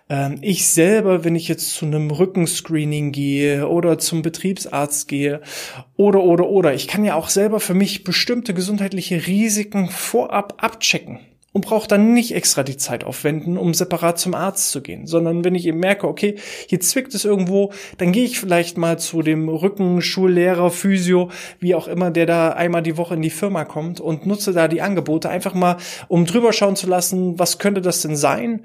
ähm, 0.09 0.38
ich 0.40 0.66
selber, 0.66 1.25
wenn 1.25 1.37
ich 1.37 1.47
jetzt 1.47 1.75
zu 1.75 1.85
einem 1.85 2.11
Rückenscreening 2.11 3.12
gehe 3.12 3.68
oder 3.68 3.99
zum 3.99 4.23
Betriebsarzt 4.23 5.09
gehe 5.09 5.42
oder 5.97 6.23
oder 6.23 6.49
oder, 6.49 6.73
ich 6.73 6.88
kann 6.88 7.04
ja 7.04 7.16
auch 7.16 7.28
selber 7.28 7.61
für 7.61 7.75
mich 7.75 8.02
bestimmte 8.02 8.54
gesundheitliche 8.54 9.26
Risiken 9.26 9.90
vorab 9.90 10.54
abchecken. 10.64 11.21
Und 11.55 11.65
brauche 11.65 11.87
dann 11.87 12.13
nicht 12.13 12.35
extra 12.35 12.65
die 12.65 12.77
Zeit 12.77 13.05
aufwenden, 13.05 13.57
um 13.57 13.75
separat 13.75 14.19
zum 14.19 14.35
Arzt 14.35 14.73
zu 14.73 14.83
gehen, 14.83 15.07
sondern 15.07 15.45
wenn 15.45 15.55
ich 15.55 15.65
eben 15.67 15.79
merke, 15.79 16.09
okay, 16.09 16.35
hier 16.69 16.81
zwickt 16.81 17.15
es 17.15 17.25
irgendwo, 17.25 17.73
dann 17.97 18.11
gehe 18.11 18.25
ich 18.25 18.41
vielleicht 18.41 18.77
mal 18.77 18.99
zu 18.99 19.23
dem 19.23 19.49
Rückenschullehrer, 19.49 20.73
Physio, 20.73 21.31
wie 21.61 21.77
auch 21.77 21.87
immer, 21.87 22.11
der 22.11 22.27
da 22.27 22.51
einmal 22.51 22.83
die 22.83 22.97
Woche 22.97 23.15
in 23.15 23.23
die 23.23 23.31
Firma 23.31 23.65
kommt 23.65 24.01
und 24.01 24.27
nutze 24.27 24.53
da 24.53 24.67
die 24.67 24.83
Angebote 24.83 25.31
einfach 25.31 25.55
mal, 25.55 25.77
um 26.09 26.27
drüber 26.27 26.53
schauen 26.53 26.75
zu 26.75 26.89
lassen, 26.89 27.39
was 27.39 27.61
könnte 27.61 27.81
das 27.81 28.03
denn 28.03 28.17
sein? 28.17 28.65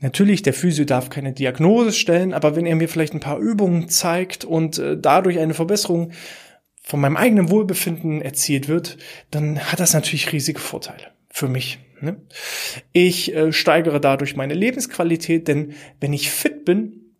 Natürlich, 0.00 0.42
der 0.42 0.52
Physio 0.52 0.84
darf 0.84 1.08
keine 1.08 1.32
Diagnose 1.32 1.92
stellen, 1.92 2.34
aber 2.34 2.54
wenn 2.54 2.66
er 2.66 2.76
mir 2.76 2.90
vielleicht 2.90 3.14
ein 3.14 3.20
paar 3.20 3.38
Übungen 3.38 3.88
zeigt 3.88 4.44
und 4.44 4.78
äh, 4.78 4.98
dadurch 5.00 5.38
eine 5.38 5.54
Verbesserung 5.54 6.12
von 6.82 7.00
meinem 7.00 7.16
eigenen 7.16 7.48
Wohlbefinden 7.48 8.20
erzielt 8.20 8.68
wird, 8.68 8.98
dann 9.30 9.58
hat 9.58 9.80
das 9.80 9.94
natürlich 9.94 10.32
riesige 10.32 10.60
Vorteile 10.60 11.15
für 11.36 11.48
mich. 11.48 11.80
Ne? 12.00 12.16
Ich 12.92 13.34
äh, 13.34 13.52
steigere 13.52 14.00
dadurch 14.00 14.36
meine 14.36 14.54
Lebensqualität, 14.54 15.48
denn 15.48 15.74
wenn 16.00 16.14
ich 16.14 16.30
fit 16.30 16.64
bin, 16.64 17.12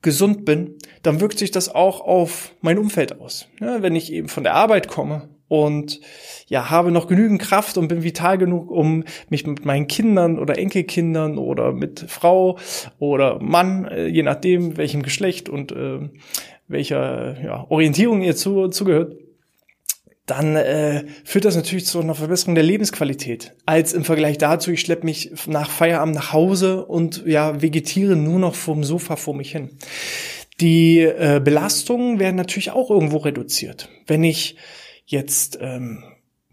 gesund 0.00 0.44
bin, 0.44 0.76
dann 1.02 1.20
wirkt 1.20 1.40
sich 1.40 1.50
das 1.50 1.74
auch 1.74 2.00
auf 2.00 2.54
mein 2.60 2.78
Umfeld 2.78 3.20
aus. 3.20 3.48
Ne? 3.58 3.78
Wenn 3.80 3.96
ich 3.96 4.12
eben 4.12 4.28
von 4.28 4.44
der 4.44 4.54
Arbeit 4.54 4.86
komme 4.86 5.30
und 5.48 6.00
ja, 6.46 6.70
habe 6.70 6.92
noch 6.92 7.08
genügend 7.08 7.40
Kraft 7.42 7.76
und 7.78 7.88
bin 7.88 8.04
vital 8.04 8.38
genug, 8.38 8.70
um 8.70 9.02
mich 9.28 9.44
mit 9.44 9.64
meinen 9.64 9.88
Kindern 9.88 10.38
oder 10.38 10.56
Enkelkindern 10.56 11.36
oder 11.36 11.72
mit 11.72 12.04
Frau 12.06 12.58
oder 13.00 13.40
Mann, 13.42 13.86
äh, 13.86 14.06
je 14.06 14.22
nachdem 14.22 14.76
welchem 14.76 15.02
Geschlecht 15.02 15.48
und 15.48 15.72
äh, 15.72 16.08
welcher 16.68 17.42
ja, 17.42 17.66
Orientierung 17.68 18.22
ihr 18.22 18.36
zu, 18.36 18.68
zugehört, 18.68 19.16
dann 20.28 20.56
äh, 20.56 21.04
führt 21.24 21.46
das 21.46 21.56
natürlich 21.56 21.86
zu 21.86 22.00
einer 22.00 22.14
Verbesserung 22.14 22.54
der 22.54 22.64
Lebensqualität. 22.64 23.54
Als 23.66 23.92
im 23.92 24.04
Vergleich 24.04 24.38
dazu, 24.38 24.70
ich 24.70 24.80
schleppe 24.80 25.06
mich 25.06 25.32
nach 25.46 25.70
Feierabend 25.70 26.14
nach 26.14 26.32
Hause 26.32 26.84
und 26.84 27.24
ja, 27.26 27.62
vegetiere 27.62 28.14
nur 28.14 28.38
noch 28.38 28.54
vom 28.54 28.84
Sofa 28.84 29.16
vor 29.16 29.34
mich 29.34 29.52
hin. 29.52 29.70
Die 30.60 31.00
äh, 31.00 31.40
Belastungen 31.42 32.18
werden 32.18 32.36
natürlich 32.36 32.70
auch 32.70 32.90
irgendwo 32.90 33.18
reduziert. 33.18 33.88
Wenn 34.06 34.22
ich 34.22 34.56
jetzt 35.06 35.58
ähm, 35.60 36.04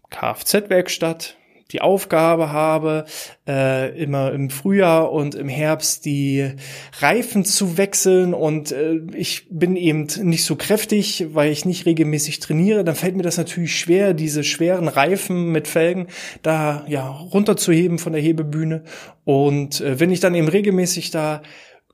Kfz-Werkstatt, 0.10 1.36
die 1.75 1.82
Aufgabe 1.82 2.53
habe, 2.53 3.03
äh, 3.46 4.01
immer 4.01 4.32
im 4.32 4.50
Frühjahr 4.50 5.12
und 5.12 5.36
im 5.36 5.50
Herbst 5.50 6.05
die 6.05 6.53
Reifen 7.00 7.44
zu 7.44 7.77
wechseln 7.77 8.34
und 8.34 8.72
äh, 8.72 9.01
ich 9.13 9.48
bin 9.50 9.75
eben 9.75 10.08
nicht 10.22 10.46
so 10.46 10.55
kräftig, 10.55 11.27
weil 11.34 11.51
ich 11.51 11.65
nicht 11.65 11.86
regelmäßig 11.86 12.39
trainiere, 12.39 12.86
dann 12.86 12.96
fällt 12.96 13.17
mir 13.17 13.24
das 13.24 13.38
natürlich 13.38 13.77
schwer, 13.77 14.13
diese 14.13 14.46
schweren 14.46 14.88
Reifen 14.88 15.51
mit 15.51 15.67
Felgen 15.67 16.08
da 16.44 16.86
ja 16.88 17.10
runterzuheben 17.10 18.00
von 18.00 18.13
der 18.13 18.22
Hebebühne. 18.22 18.84
Und 19.25 19.82
äh, 19.82 20.00
wenn 20.00 20.12
ich 20.12 20.22
dann 20.22 20.34
eben 20.34 20.48
regelmäßig 20.48 21.12
da 21.12 21.41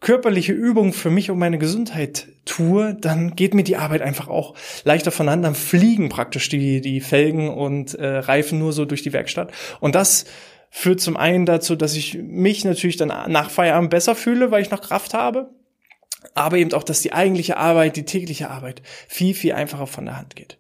körperliche 0.02 0.52
Übung 0.52 0.94
für 0.94 1.12
mich 1.12 1.30
und 1.30 1.38
meine 1.40 1.60
Gesundheit 1.60 2.28
tue, 2.44 2.96
dann 2.96 3.36
geht 3.36 3.54
mir 3.54 3.64
die 3.64 3.78
Arbeit 3.78 4.02
einfach 4.02 4.28
auch 4.28 4.56
leichter 4.84 5.12
voneinander. 5.12 5.50
Dann 5.50 5.56
fliegen 5.56 6.10
praktisch 6.10 6.50
die, 6.50 6.82
die 6.82 7.00
Felgen 7.00 7.50
und 7.50 7.94
äh, 7.94 8.18
Reifen 8.18 8.60
nur 8.60 8.74
so 8.74 8.86
durch 8.86 9.04
die 9.04 9.14
Werkstatt. 9.14 9.52
Und 9.80 9.96
das 9.96 10.26
führt 10.72 11.02
zum 11.02 11.18
einen 11.18 11.46
dazu, 11.46 11.76
dass 11.76 11.96
ich 11.96 12.16
mich 12.16 12.66
natürlich 12.66 12.98
dann 12.98 13.32
nach 13.32 13.52
Feierabend 13.52 13.92
besser 13.92 14.16
fühle, 14.16 14.50
weil 14.52 14.64
ich 14.64 14.72
noch 14.72 14.82
Kraft 14.82 15.14
habe. 15.14 15.52
Aber 16.34 16.58
eben 16.58 16.74
auch, 16.74 16.84
dass 16.84 17.02
die 17.02 17.14
eigentliche 17.14 17.58
Arbeit, 17.58 17.96
die 17.96 18.06
tägliche 18.06 18.50
Arbeit 18.50 18.82
viel, 19.08 19.34
viel 19.34 19.54
einfacher 19.54 19.88
von 19.88 20.06
der 20.06 20.18
Hand 20.18 20.36
geht. 20.36 20.58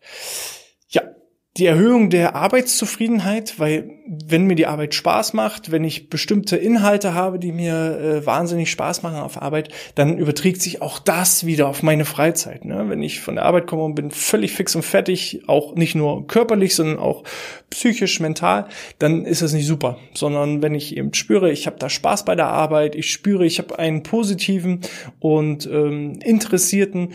Die 1.57 1.65
Erhöhung 1.65 2.09
der 2.09 2.33
Arbeitszufriedenheit, 2.33 3.59
weil 3.59 3.89
wenn 4.07 4.45
mir 4.45 4.55
die 4.55 4.67
Arbeit 4.67 4.95
Spaß 4.95 5.33
macht, 5.33 5.69
wenn 5.69 5.83
ich 5.83 6.09
bestimmte 6.09 6.55
Inhalte 6.55 7.13
habe, 7.13 7.39
die 7.39 7.51
mir 7.51 7.99
äh, 7.99 8.25
wahnsinnig 8.25 8.71
Spaß 8.71 9.03
machen 9.03 9.17
auf 9.17 9.41
Arbeit, 9.41 9.67
dann 9.95 10.17
überträgt 10.17 10.61
sich 10.61 10.81
auch 10.81 10.97
das 10.97 11.45
wieder 11.45 11.67
auf 11.67 11.83
meine 11.83 12.05
Freizeit. 12.05 12.63
Ne? 12.63 12.85
Wenn 12.87 13.03
ich 13.03 13.19
von 13.19 13.35
der 13.35 13.43
Arbeit 13.43 13.67
komme 13.67 13.83
und 13.83 13.95
bin 13.95 14.11
völlig 14.11 14.53
fix 14.53 14.77
und 14.77 14.83
fertig, 14.83 15.41
auch 15.47 15.75
nicht 15.75 15.93
nur 15.93 16.25
körperlich, 16.25 16.73
sondern 16.73 16.99
auch 16.99 17.25
psychisch, 17.69 18.21
mental, 18.21 18.67
dann 18.99 19.25
ist 19.25 19.41
das 19.41 19.51
nicht 19.51 19.67
super. 19.67 19.97
Sondern 20.13 20.61
wenn 20.61 20.73
ich 20.73 20.95
eben 20.95 21.13
spüre, 21.13 21.51
ich 21.51 21.67
habe 21.67 21.75
da 21.79 21.89
Spaß 21.89 22.23
bei 22.23 22.35
der 22.35 22.47
Arbeit, 22.47 22.95
ich 22.95 23.11
spüre, 23.11 23.45
ich 23.45 23.59
habe 23.59 23.77
einen 23.77 24.03
positiven 24.03 24.79
und 25.19 25.65
ähm, 25.65 26.17
interessierten 26.23 27.09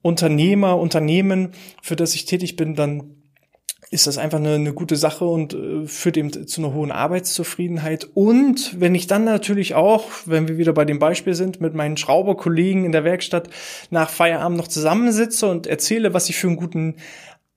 Unternehmer, 0.00 0.78
Unternehmen, 0.78 1.50
für 1.82 1.96
das 1.96 2.14
ich 2.14 2.24
tätig 2.24 2.54
bin, 2.54 2.76
dann 2.76 3.16
ist 3.92 4.06
das 4.06 4.18
einfach 4.18 4.38
eine, 4.38 4.54
eine 4.54 4.72
gute 4.72 4.94
Sache 4.94 5.24
und 5.24 5.52
äh, 5.52 5.86
führt 5.86 6.16
eben 6.16 6.46
zu 6.46 6.60
einer 6.60 6.72
hohen 6.72 6.92
Arbeitszufriedenheit. 6.92 8.08
Und 8.14 8.80
wenn 8.80 8.94
ich 8.94 9.08
dann 9.08 9.24
natürlich 9.24 9.74
auch, 9.74 10.04
wenn 10.26 10.46
wir 10.46 10.58
wieder 10.58 10.72
bei 10.72 10.84
dem 10.84 11.00
Beispiel 11.00 11.34
sind, 11.34 11.60
mit 11.60 11.74
meinen 11.74 11.96
Schrauberkollegen 11.96 12.84
in 12.84 12.92
der 12.92 13.04
Werkstatt 13.04 13.50
nach 13.90 14.08
Feierabend 14.08 14.58
noch 14.58 14.68
zusammensitze 14.68 15.48
und 15.48 15.66
erzähle, 15.66 16.14
was 16.14 16.28
ich 16.28 16.36
für 16.36 16.46
einen 16.46 16.56
guten 16.56 16.96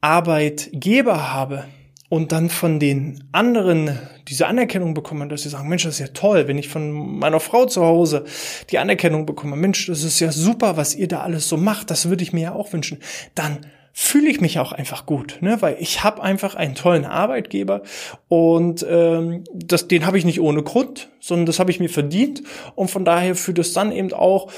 Arbeitgeber 0.02 1.32
habe 1.32 1.66
und 2.10 2.32
dann 2.32 2.50
von 2.50 2.80
den 2.80 3.24
anderen 3.32 4.00
diese 4.28 4.48
Anerkennung 4.48 4.96
bekomme, 4.96 5.28
dass 5.28 5.44
sie 5.44 5.50
sagen, 5.50 5.70
Mensch, 5.70 5.84
das 5.84 5.96
ist 5.96 6.00
ja 6.00 6.08
toll, 6.08 6.48
wenn 6.48 6.58
ich 6.58 6.68
von 6.68 6.92
meiner 7.20 7.40
Frau 7.40 7.66
zu 7.68 7.84
Hause 7.84 8.26
die 8.72 8.80
Anerkennung 8.80 9.28
bekomme, 9.28 9.56
Mensch, 9.56 9.86
das 9.86 10.04
ist 10.04 10.20
ja 10.20 10.32
super, 10.32 10.78
was 10.78 10.96
ihr 10.96 11.08
da 11.08 11.22
alles 11.22 11.48
so 11.48 11.58
macht, 11.58 11.92
das 11.92 12.10
würde 12.10 12.24
ich 12.24 12.34
mir 12.34 12.42
ja 12.42 12.54
auch 12.54 12.74
wünschen, 12.74 13.00
dann 13.36 13.66
fühle 13.96 14.28
ich 14.28 14.42
mich 14.42 14.58
auch 14.58 14.72
einfach 14.72 15.06
gut, 15.06 15.38
ne? 15.42 15.62
weil 15.62 15.78
ich 15.80 16.04
habe 16.04 16.24
einfach 16.24 16.56
einen 16.56 16.74
tollen 16.74 17.06
Arbeitgeber 17.06 17.84
und 18.28 18.84
ähm, 18.90 19.44
das, 19.54 19.88
den 19.88 20.08
habe 20.08 20.18
ich 20.18 20.26
nicht 20.26 20.42
ohne 20.42 20.64
Grund, 20.64 21.12
sondern 21.20 21.46
das 21.46 21.60
habe 21.60 21.70
ich 21.70 21.80
mir 21.80 21.90
verdient 21.90 22.42
und 22.74 22.90
von 22.90 23.06
daher 23.06 23.36
führt 23.36 23.60
es 23.60 23.72
dann 23.72 23.92
eben 23.92 24.12
auch 24.12 24.52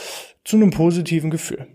zu 0.45 0.55
einem 0.55 0.71
positiven 0.71 1.31
Gefühl. 1.31 1.67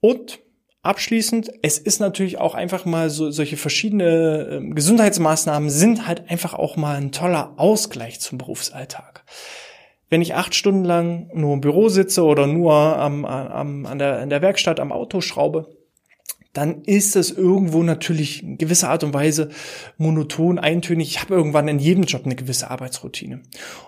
Und 0.00 0.40
abschließend, 0.80 1.52
es 1.60 1.78
ist 1.78 2.00
natürlich 2.00 2.38
auch 2.38 2.54
einfach 2.54 2.86
mal 2.86 3.10
so 3.10 3.30
solche 3.30 3.58
verschiedene 3.58 4.62
äh, 4.62 4.74
Gesundheitsmaßnahmen 4.74 5.68
sind 5.68 6.06
halt 6.06 6.30
einfach 6.30 6.54
auch 6.54 6.76
mal 6.76 6.96
ein 6.96 7.12
toller 7.12 7.52
Ausgleich 7.58 8.20
zum 8.20 8.38
Berufsalltag 8.38 9.24
wenn 10.08 10.20
ich 10.20 10.34
acht 10.34 10.54
Stunden 10.54 10.84
lang 10.84 11.30
nur 11.32 11.54
im 11.54 11.62
Büro 11.62 11.88
sitze 11.88 12.22
oder 12.22 12.46
nur 12.46 12.74
am, 12.74 13.24
am, 13.24 13.86
an, 13.86 13.98
der, 13.98 14.18
an 14.18 14.28
der 14.28 14.42
Werkstatt 14.42 14.78
am 14.78 14.92
Auto 14.92 15.22
schraube, 15.22 15.70
dann 16.52 16.82
ist 16.82 17.16
es 17.16 17.30
irgendwo 17.30 17.82
natürlich 17.82 18.42
in 18.42 18.58
gewisser 18.58 18.90
Art 18.90 19.04
und 19.04 19.14
Weise 19.14 19.48
monoton, 19.96 20.58
eintönig. 20.58 21.08
Ich 21.08 21.20
habe 21.22 21.34
irgendwann 21.34 21.68
in 21.68 21.78
jedem 21.78 22.04
Job 22.04 22.26
eine 22.26 22.36
gewisse 22.36 22.70
Arbeitsroutine. 22.70 23.40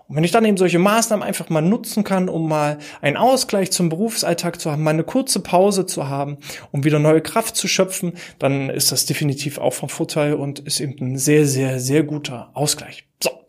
Und 0.09 0.17
wenn 0.17 0.25
ich 0.25 0.31
dann 0.31 0.45
eben 0.47 0.57
solche 0.57 0.79
Maßnahmen 0.79 1.27
einfach 1.27 1.51
mal 1.51 1.61
nutzen 1.61 2.05
kann, 2.05 2.29
um 2.29 2.49
mal 2.49 2.79
einen 3.03 3.19
Ausgleich 3.19 3.71
zum 3.71 3.91
Berufsalltag 3.91 4.61
zu 4.61 4.71
haben, 4.71 4.83
mal 4.83 4.91
eine 4.91 5.05
kurze 5.05 5.41
Pause 5.41 5.85
zu 5.85 6.09
haben, 6.09 6.39
um 6.73 6.85
wieder 6.85 6.99
neue 6.99 7.21
Kraft 7.21 7.57
zu 7.57 7.69
schöpfen, 7.69 8.15
dann 8.39 8.71
ist 8.71 8.93
das 8.93 9.05
definitiv 9.05 9.59
auch 9.59 9.75
vom 9.75 9.91
Vorteil 9.91 10.35
und 10.35 10.61
ist 10.61 10.81
eben 10.81 11.13
ein 11.13 11.19
sehr, 11.19 11.47
sehr, 11.47 11.81
sehr 11.81 12.03
guter 12.03 12.51
Ausgleich. 12.55 13.07
So. 13.23 13.44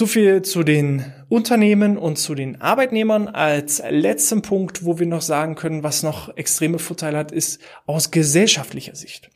So 0.00 0.06
viel 0.06 0.40
zu 0.40 0.62
den 0.62 1.04
Unternehmen 1.28 1.98
und 1.98 2.16
zu 2.16 2.34
den 2.34 2.58
Arbeitnehmern. 2.62 3.28
Als 3.28 3.82
letzten 3.90 4.40
Punkt, 4.40 4.82
wo 4.82 4.98
wir 4.98 5.06
noch 5.06 5.20
sagen 5.20 5.56
können, 5.56 5.82
was 5.82 6.02
noch 6.02 6.34
extreme 6.38 6.78
Vorteile 6.78 7.18
hat, 7.18 7.32
ist 7.32 7.60
aus 7.84 8.10
gesellschaftlicher 8.10 8.94
Sicht. 8.94 9.28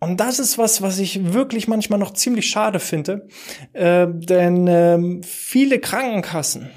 Und 0.00 0.18
das 0.18 0.38
ist 0.38 0.56
was, 0.56 0.80
was 0.80 1.00
ich 1.00 1.34
wirklich 1.34 1.68
manchmal 1.68 1.98
noch 1.98 2.14
ziemlich 2.14 2.48
schade 2.48 2.80
finde, 2.80 3.28
äh, 3.74 4.06
denn 4.08 4.66
äh, 4.66 5.20
viele 5.22 5.80
Krankenkassen, 5.80 6.70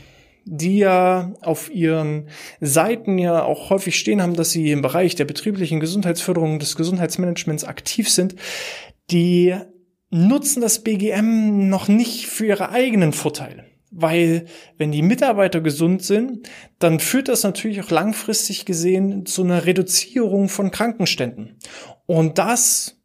die 0.44 0.80
ja 0.80 1.32
auf 1.40 1.74
ihren 1.74 2.28
Seiten 2.60 3.18
ja 3.20 3.42
auch 3.42 3.70
häufig 3.70 3.98
stehen 3.98 4.22
haben, 4.22 4.34
dass 4.34 4.52
sie 4.52 4.70
im 4.70 4.82
Bereich 4.82 5.16
der 5.16 5.24
betrieblichen 5.24 5.80
Gesundheitsförderung 5.80 6.60
des 6.60 6.76
Gesundheitsmanagements 6.76 7.64
aktiv 7.64 8.10
sind, 8.10 8.36
die 9.12 9.56
nutzen 10.10 10.62
das 10.62 10.84
BGM 10.84 11.70
noch 11.70 11.88
nicht 11.88 12.28
für 12.28 12.48
ihre 12.48 12.70
eigenen 12.70 13.14
Vorteile. 13.14 13.66
Weil 13.92 14.46
wenn 14.78 14.92
die 14.92 15.02
Mitarbeiter 15.02 15.62
gesund 15.62 16.04
sind, 16.04 16.48
dann 16.78 17.00
führt 17.00 17.28
das 17.28 17.44
natürlich 17.44 17.82
auch 17.82 17.90
langfristig 17.90 18.66
gesehen 18.66 19.26
zu 19.26 19.44
einer 19.44 19.66
Reduzierung 19.66 20.48
von 20.48 20.70
Krankenständen. 20.70 21.58
Und 22.06 22.38
das, 22.38 23.02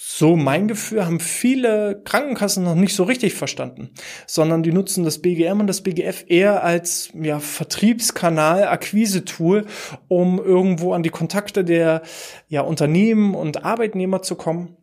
so 0.00 0.36
mein 0.36 0.68
Gefühl, 0.68 1.04
haben 1.04 1.20
viele 1.20 2.00
Krankenkassen 2.02 2.64
noch 2.64 2.74
nicht 2.74 2.94
so 2.94 3.04
richtig 3.04 3.34
verstanden, 3.34 3.90
sondern 4.26 4.62
die 4.62 4.72
nutzen 4.72 5.04
das 5.04 5.20
BGM 5.20 5.60
und 5.60 5.66
das 5.66 5.82
BGF 5.82 6.24
eher 6.28 6.64
als 6.64 7.10
ja, 7.14 7.38
Vertriebskanal, 7.38 8.68
Akquise-Tool, 8.68 9.66
um 10.08 10.38
irgendwo 10.38 10.94
an 10.94 11.02
die 11.02 11.10
Kontakte 11.10 11.62
der 11.62 12.00
ja, 12.48 12.62
Unternehmen 12.62 13.34
und 13.34 13.64
Arbeitnehmer 13.64 14.22
zu 14.22 14.34
kommen 14.34 14.78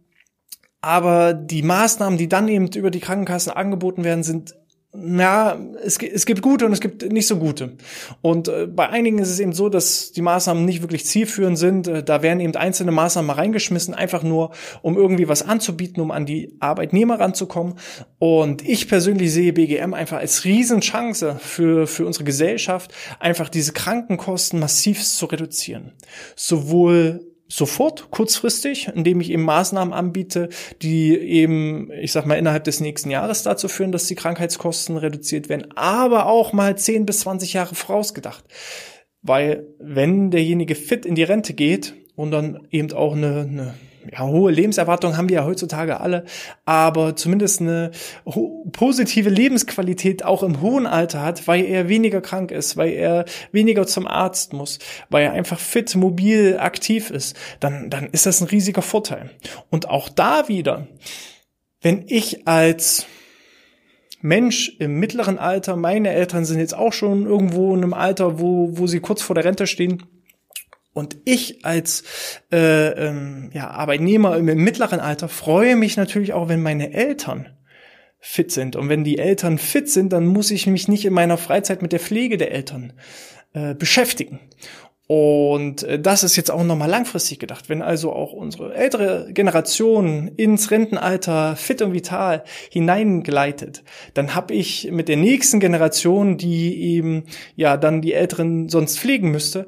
aber 0.83 1.33
die 1.33 1.63
Maßnahmen, 1.63 2.19
die 2.19 2.27
dann 2.27 2.49
eben 2.49 2.67
über 2.67 2.91
die 2.91 2.99
Krankenkassen 2.99 3.53
angeboten 3.53 4.03
werden, 4.03 4.21
sind 4.21 4.53
na, 4.95 5.57
es, 5.81 5.97
es 5.97 6.25
gibt 6.27 6.43
gute 6.43 6.67
und 6.67 6.73
es 6.73 6.81
gibt 6.81 7.09
nicht 7.11 7.25
so 7.25 7.37
gute. 7.37 7.77
Und 8.21 8.47
äh, 8.47 8.67
bei 8.67 8.89
einigen 8.89 9.17
ist 9.17 9.29
es 9.29 9.39
eben 9.39 9.53
so, 9.53 9.69
dass 9.69 10.11
die 10.11 10.21
Maßnahmen 10.21 10.65
nicht 10.65 10.81
wirklich 10.81 11.05
zielführend 11.05 11.57
sind. 11.57 11.87
Äh, 11.87 12.03
da 12.03 12.21
werden 12.21 12.41
eben 12.41 12.55
einzelne 12.55 12.91
Maßnahmen 12.91 13.25
mal 13.25 13.33
reingeschmissen, 13.33 13.95
einfach 13.95 14.21
nur, 14.21 14.51
um 14.83 14.95
irgendwie 14.95 15.27
was 15.27 15.41
anzubieten, 15.41 15.99
um 16.03 16.11
an 16.11 16.27
die 16.27 16.57
Arbeitnehmer 16.59 17.19
ranzukommen. 17.19 17.75
Und 18.19 18.61
ich 18.67 18.87
persönlich 18.87 19.31
sehe 19.31 19.53
BGM 19.53 19.95
einfach 19.95 20.17
als 20.17 20.43
Riesenchance 20.43 21.37
für, 21.39 21.87
für 21.87 22.05
unsere 22.05 22.25
Gesellschaft, 22.25 22.93
einfach 23.19 23.49
diese 23.49 23.71
Krankenkosten 23.71 24.59
massiv 24.59 25.01
zu 25.01 25.25
reduzieren. 25.25 25.93
Sowohl 26.35 27.32
sofort, 27.47 28.09
kurzfristig, 28.09 28.89
indem 28.93 29.21
ich 29.21 29.31
eben 29.31 29.43
Maßnahmen 29.43 29.93
anbiete, 29.93 30.49
die 30.81 31.15
eben, 31.17 31.91
ich 31.91 32.11
sag 32.11 32.25
mal, 32.25 32.37
innerhalb 32.37 32.63
des 32.63 32.79
nächsten 32.79 33.11
Jahres 33.11 33.43
dazu 33.43 33.67
führen, 33.67 33.91
dass 33.91 34.07
die 34.07 34.15
Krankheitskosten 34.15 34.97
reduziert 34.97 35.49
werden, 35.49 35.71
aber 35.75 36.25
auch 36.25 36.53
mal 36.53 36.77
10 36.77 37.05
bis 37.05 37.21
20 37.21 37.53
Jahre 37.53 37.75
vorausgedacht. 37.75 38.43
Weil 39.21 39.67
wenn 39.79 40.31
derjenige 40.31 40.75
fit 40.75 41.05
in 41.05 41.15
die 41.15 41.23
Rente 41.23 41.53
geht 41.53 41.95
und 42.15 42.31
dann 42.31 42.67
eben 42.71 42.91
auch 42.91 43.15
eine, 43.15 43.41
eine 43.41 43.73
ja, 44.11 44.25
hohe 44.25 44.51
Lebenserwartung 44.51 45.17
haben 45.17 45.29
wir 45.29 45.37
ja 45.37 45.45
heutzutage 45.45 45.99
alle, 45.99 46.25
aber 46.65 47.15
zumindest 47.15 47.61
eine 47.61 47.91
positive 48.71 49.29
Lebensqualität 49.29 50.25
auch 50.25 50.43
im 50.43 50.61
hohen 50.61 50.85
Alter 50.85 51.21
hat, 51.21 51.47
weil 51.47 51.65
er 51.65 51.89
weniger 51.89 52.21
krank 52.21 52.51
ist, 52.51 52.77
weil 52.77 52.91
er 52.93 53.25
weniger 53.51 53.87
zum 53.87 54.07
Arzt 54.07 54.53
muss, 54.53 54.79
weil 55.09 55.25
er 55.25 55.33
einfach 55.33 55.59
fit, 55.59 55.95
mobil, 55.95 56.57
aktiv 56.59 57.09
ist, 57.09 57.37
dann, 57.59 57.89
dann 57.89 58.07
ist 58.11 58.25
das 58.25 58.41
ein 58.41 58.47
riesiger 58.47 58.81
Vorteil. 58.81 59.29
Und 59.69 59.89
auch 59.89 60.09
da 60.09 60.47
wieder, 60.47 60.87
wenn 61.81 62.05
ich 62.07 62.47
als 62.47 63.05
Mensch 64.21 64.77
im 64.79 64.99
mittleren 64.99 65.37
Alter, 65.37 65.75
meine 65.75 66.09
Eltern 66.09 66.45
sind 66.45 66.59
jetzt 66.59 66.75
auch 66.75 66.93
schon 66.93 67.25
irgendwo 67.25 67.73
in 67.75 67.83
einem 67.83 67.93
Alter, 67.93 68.39
wo, 68.39 68.69
wo 68.77 68.87
sie 68.87 69.01
kurz 69.01 69.21
vor 69.21 69.35
der 69.35 69.43
Rente 69.43 69.67
stehen, 69.67 70.01
und 70.93 71.17
ich 71.25 71.65
als 71.65 72.03
äh, 72.51 72.87
ähm, 73.07 73.49
ja, 73.53 73.69
Arbeitnehmer 73.71 74.37
im 74.37 74.45
mittleren 74.45 74.99
Alter 74.99 75.27
freue 75.27 75.75
mich 75.75 75.97
natürlich 75.97 76.33
auch, 76.33 76.49
wenn 76.49 76.61
meine 76.61 76.93
Eltern 76.93 77.49
fit 78.19 78.51
sind. 78.51 78.75
Und 78.75 78.89
wenn 78.89 79.03
die 79.03 79.17
Eltern 79.17 79.57
fit 79.57 79.89
sind, 79.89 80.13
dann 80.13 80.25
muss 80.25 80.51
ich 80.51 80.65
mich 80.67 80.87
nicht 80.87 81.03
in 81.03 81.13
meiner 81.13 81.37
Freizeit 81.37 81.81
mit 81.81 81.91
der 81.91 81.99
Pflege 81.99 82.37
der 82.37 82.51
Eltern 82.51 82.93
äh, 83.53 83.75
beschäftigen. 83.75 84.39
Und 85.07 85.83
äh, 85.83 85.99
das 85.99 86.23
ist 86.23 86.37
jetzt 86.37 86.49
auch 86.49 86.63
nochmal 86.63 86.89
langfristig 86.89 87.39
gedacht. 87.39 87.67
Wenn 87.67 87.81
also 87.81 88.13
auch 88.13 88.31
unsere 88.31 88.73
ältere 88.73 89.33
Generation 89.33 90.29
ins 90.29 90.71
Rentenalter 90.71 91.57
fit 91.57 91.81
und 91.81 91.93
vital 91.93 92.43
hineingleitet, 92.71 93.83
dann 94.13 94.35
habe 94.35 94.53
ich 94.53 94.89
mit 94.91 95.09
der 95.09 95.17
nächsten 95.17 95.59
Generation, 95.59 96.37
die 96.37 96.81
eben 96.81 97.25
ja 97.55 97.75
dann 97.75 98.01
die 98.01 98.13
Älteren 98.13 98.69
sonst 98.69 98.99
pflegen 98.99 99.31
müsste, 99.31 99.67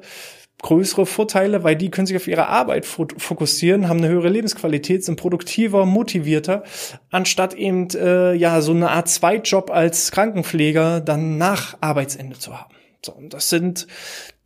größere 0.62 1.06
Vorteile, 1.06 1.64
weil 1.64 1.76
die 1.76 1.90
können 1.90 2.06
sich 2.06 2.16
auf 2.16 2.28
ihre 2.28 2.48
Arbeit 2.48 2.86
fokussieren, 2.86 3.88
haben 3.88 3.98
eine 3.98 4.08
höhere 4.08 4.28
Lebensqualität, 4.28 5.04
sind 5.04 5.16
produktiver, 5.16 5.84
motivierter, 5.84 6.64
anstatt 7.10 7.54
eben 7.54 7.88
äh, 7.90 8.34
ja 8.34 8.60
so 8.60 8.72
eine 8.72 8.90
Art 8.90 9.08
Zweitjob 9.08 9.70
als 9.70 10.10
Krankenpfleger 10.12 11.00
dann 11.00 11.38
nach 11.38 11.76
Arbeitsende 11.80 12.38
zu 12.38 12.58
haben. 12.58 12.74
So, 13.04 13.12
und 13.12 13.34
das 13.34 13.50
sind 13.50 13.86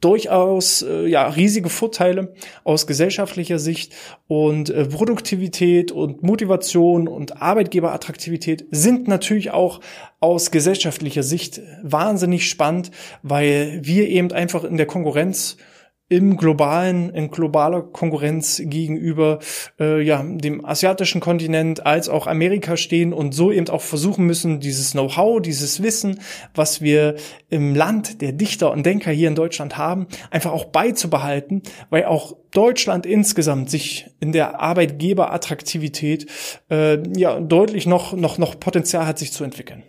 durchaus 0.01 0.83
äh, 0.83 1.07
ja 1.07 1.29
riesige 1.29 1.69
Vorteile 1.69 2.35
aus 2.65 2.87
gesellschaftlicher 2.87 3.59
Sicht 3.59 3.95
und 4.29 4.71
äh, 4.71 4.87
Produktivität 4.87 5.93
und 5.93 6.23
Motivation 6.23 7.07
und 7.07 7.41
Arbeitgeberattraktivität 7.41 8.67
sind 8.71 9.09
natürlich 9.09 9.51
auch 9.51 9.81
aus 10.21 10.51
gesellschaftlicher 10.51 11.23
Sicht 11.23 11.61
wahnsinnig 11.83 12.49
spannend, 12.49 12.91
weil 13.23 13.81
wir 13.83 14.09
eben 14.09 14.33
einfach 14.33 14.65
in 14.65 14.77
der 14.77 14.87
Konkurrenz 14.87 15.57
im 16.11 16.37
globalen, 16.37 17.11
in 17.11 17.31
globaler 17.31 17.83
Konkurrenz 17.83 18.61
gegenüber 18.65 19.39
äh, 19.79 20.03
ja, 20.03 20.23
dem 20.25 20.65
asiatischen 20.65 21.21
Kontinent 21.21 21.87
als 21.87 22.09
auch 22.09 22.27
Amerika 22.27 22.77
stehen 22.77 23.13
und 23.13 23.33
so 23.33 23.53
eben 23.53 23.69
auch 23.69 23.81
versuchen 23.81 24.27
müssen, 24.27 24.59
dieses 24.59 24.91
Know-how, 24.91 25.41
dieses 25.41 25.85
Wissen, 25.85 26.21
was 26.53 26.83
wir 26.83 27.15
im 27.49 27.77
Land 27.77 28.21
der 28.23 28.33
Dichter 28.33 28.73
und 28.73 28.85
Denker 28.85 29.13
hier 29.13 29.29
in 29.29 29.37
Deutschland 29.37 29.79
haben, 29.79 30.09
einfach 30.33 30.51
auch 30.51 30.65
beizubehalten, 30.65 31.63
weil 31.91 32.07
auch 32.07 32.37
Deutschland 32.51 33.07
insgesamt 33.07 33.71
sich 33.71 34.11
in 34.19 34.33
der 34.33 34.61
Arbeitgeberattraktivität 34.61 36.27
äh, 36.73 36.99
ja 37.17 37.39
deutlich 37.39 37.87
noch 37.87 38.15
noch 38.15 38.37
noch 38.37 38.59
Potenzial 38.59 39.07
hat, 39.07 39.21
sich 39.21 39.33
zu 39.33 39.45
entwickeln. 39.45 39.85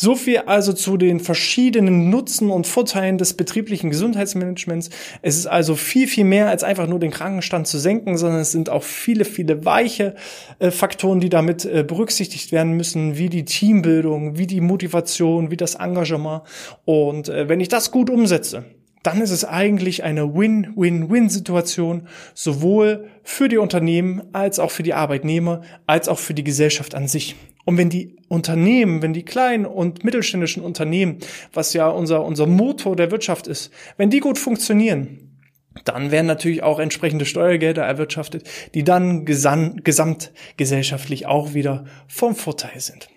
So 0.00 0.14
viel 0.14 0.38
also 0.46 0.72
zu 0.72 0.96
den 0.96 1.18
verschiedenen 1.18 2.08
Nutzen 2.08 2.52
und 2.52 2.68
Vorteilen 2.68 3.18
des 3.18 3.34
betrieblichen 3.34 3.90
Gesundheitsmanagements. 3.90 4.90
Es 5.22 5.36
ist 5.36 5.48
also 5.48 5.74
viel, 5.74 6.06
viel 6.06 6.22
mehr 6.22 6.48
als 6.48 6.62
einfach 6.62 6.86
nur 6.86 7.00
den 7.00 7.10
Krankenstand 7.10 7.66
zu 7.66 7.80
senken, 7.80 8.16
sondern 8.16 8.38
es 8.38 8.52
sind 8.52 8.70
auch 8.70 8.84
viele, 8.84 9.24
viele 9.24 9.64
weiche 9.64 10.14
äh, 10.60 10.70
Faktoren, 10.70 11.18
die 11.18 11.30
damit 11.30 11.64
äh, 11.64 11.82
berücksichtigt 11.82 12.52
werden 12.52 12.74
müssen, 12.74 13.18
wie 13.18 13.28
die 13.28 13.44
Teambildung, 13.44 14.38
wie 14.38 14.46
die 14.46 14.60
Motivation, 14.60 15.50
wie 15.50 15.56
das 15.56 15.74
Engagement. 15.74 16.42
Und 16.84 17.28
äh, 17.28 17.48
wenn 17.48 17.58
ich 17.58 17.66
das 17.66 17.90
gut 17.90 18.08
umsetze, 18.08 18.62
dann 19.02 19.20
ist 19.20 19.32
es 19.32 19.44
eigentlich 19.44 20.04
eine 20.04 20.32
Win-Win-Win-Situation, 20.32 22.06
sowohl 22.34 23.08
für 23.24 23.48
die 23.48 23.58
Unternehmen 23.58 24.22
als 24.32 24.60
auch 24.60 24.70
für 24.70 24.84
die 24.84 24.94
Arbeitnehmer, 24.94 25.62
als 25.88 26.08
auch 26.08 26.20
für 26.20 26.34
die 26.34 26.44
Gesellschaft 26.44 26.94
an 26.94 27.08
sich. 27.08 27.34
Und 27.68 27.76
wenn 27.76 27.90
die 27.90 28.16
Unternehmen, 28.28 29.02
wenn 29.02 29.12
die 29.12 29.26
kleinen 29.26 29.66
und 29.66 30.02
mittelständischen 30.02 30.62
Unternehmen, 30.62 31.18
was 31.52 31.74
ja 31.74 31.86
unser, 31.88 32.24
unser 32.24 32.46
Motor 32.46 32.96
der 32.96 33.10
Wirtschaft 33.10 33.46
ist, 33.46 33.70
wenn 33.98 34.08
die 34.08 34.20
gut 34.20 34.38
funktionieren, 34.38 35.38
dann 35.84 36.10
werden 36.10 36.24
natürlich 36.24 36.62
auch 36.62 36.78
entsprechende 36.78 37.26
Steuergelder 37.26 37.84
erwirtschaftet, 37.84 38.48
die 38.72 38.84
dann 38.84 39.26
gesam 39.26 39.84
gesamtgesellschaftlich 39.84 41.26
auch 41.26 41.52
wieder 41.52 41.84
vom 42.06 42.34
Vorteil 42.34 42.80
sind. 42.80 43.10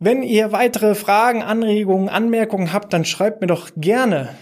Wenn 0.00 0.24
ihr 0.24 0.50
weitere 0.50 0.96
Fragen, 0.96 1.40
Anregungen, 1.40 2.08
Anmerkungen 2.08 2.72
habt, 2.72 2.92
dann 2.92 3.04
schreibt 3.04 3.40
mir 3.40 3.46
doch 3.46 3.70
gerne 3.76 4.34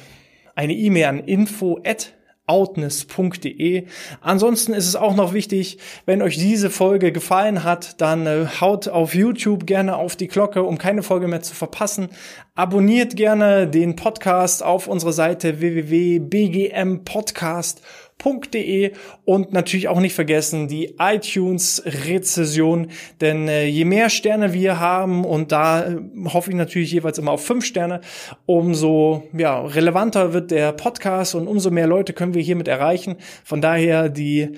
eine 0.55 0.73
E-Mail 0.73 1.05
an 1.05 1.19
info@ 1.19 2.15
outness.de. 2.49 3.87
Ansonsten 4.21 4.75
ist 4.75 4.89
es 4.89 4.97
auch 4.97 5.15
noch 5.15 5.33
wichtig, 5.33 5.79
wenn 6.07 6.23
euch 6.23 6.37
diese 6.37 6.71
Folge 6.71 7.13
gefallen 7.13 7.63
hat, 7.63 8.01
dann 8.01 8.27
äh, 8.27 8.47
haut 8.61 8.89
auf 8.89 9.15
YouTube 9.15 9.65
gerne 9.67 9.95
auf 9.97 10.17
die 10.17 10.27
Glocke, 10.29 10.65
um 10.65 10.79
keine 10.79 11.05
Folge 11.05 11.29
mehr 11.29 11.43
zu 11.43 11.55
verpassen. 11.55 12.09
Abonniert 12.55 13.17
gerne 13.17 13.69
den 13.69 13.95
Podcast 13.95 14.65
auf 14.65 14.89
unserer 14.89 15.13
Seite 15.13 15.61
www.bgmpodcast.com 15.61 18.08
www.ftf.de 18.19 18.93
und 19.25 19.53
natürlich 19.53 19.89
auch 19.89 20.01
nicht 20.01 20.15
vergessen 20.15 20.69
die 20.69 20.97
iTunes-Rezession, 20.99 22.89
denn 23.21 23.49
äh, 23.49 23.67
je 23.67 23.85
mehr 23.85 24.11
Sterne 24.11 24.53
wir 24.53 24.81
haben 24.81 25.25
und 25.25 25.53
da 25.53 25.87
äh, 25.87 25.97
hoffe 26.27 26.51
ich 26.51 26.57
natürlich 26.57 26.93
jeweils 26.93 27.19
immer 27.19 27.33
auf 27.33 27.45
fünf 27.45 27.65
Sterne, 27.65 28.01
umso 28.47 29.25
ja, 29.33 29.61
relevanter 29.61 30.33
wird 30.33 30.51
der 30.51 30.73
Podcast 30.73 31.35
und 31.35 31.47
umso 31.47 31.71
mehr 31.71 31.87
Leute 31.87 32.13
können 32.13 32.35
wir 32.35 32.43
hiermit 32.43 32.69
erreichen. 32.69 33.17
Von 33.45 33.61
daher 33.61 34.09
die 34.09 34.51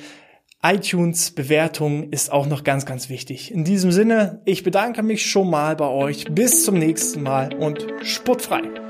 iTunes-Bewertung 0.62 2.11
ist 2.11 2.31
auch 2.31 2.46
noch 2.46 2.64
ganz, 2.64 2.85
ganz 2.85 3.09
wichtig. 3.09 3.51
In 3.51 3.64
diesem 3.64 3.92
Sinne, 3.92 4.42
ich 4.44 4.62
bedanke 4.62 5.03
mich 5.03 5.25
schon 5.25 5.49
mal 5.49 5.75
bei 5.75 5.88
euch. 5.88 6.27
Bis 6.31 6.64
zum 6.64 6.79
nächsten 6.79 7.23
Mal 7.23 7.55
und 7.55 7.87
sportfrei. 8.03 8.89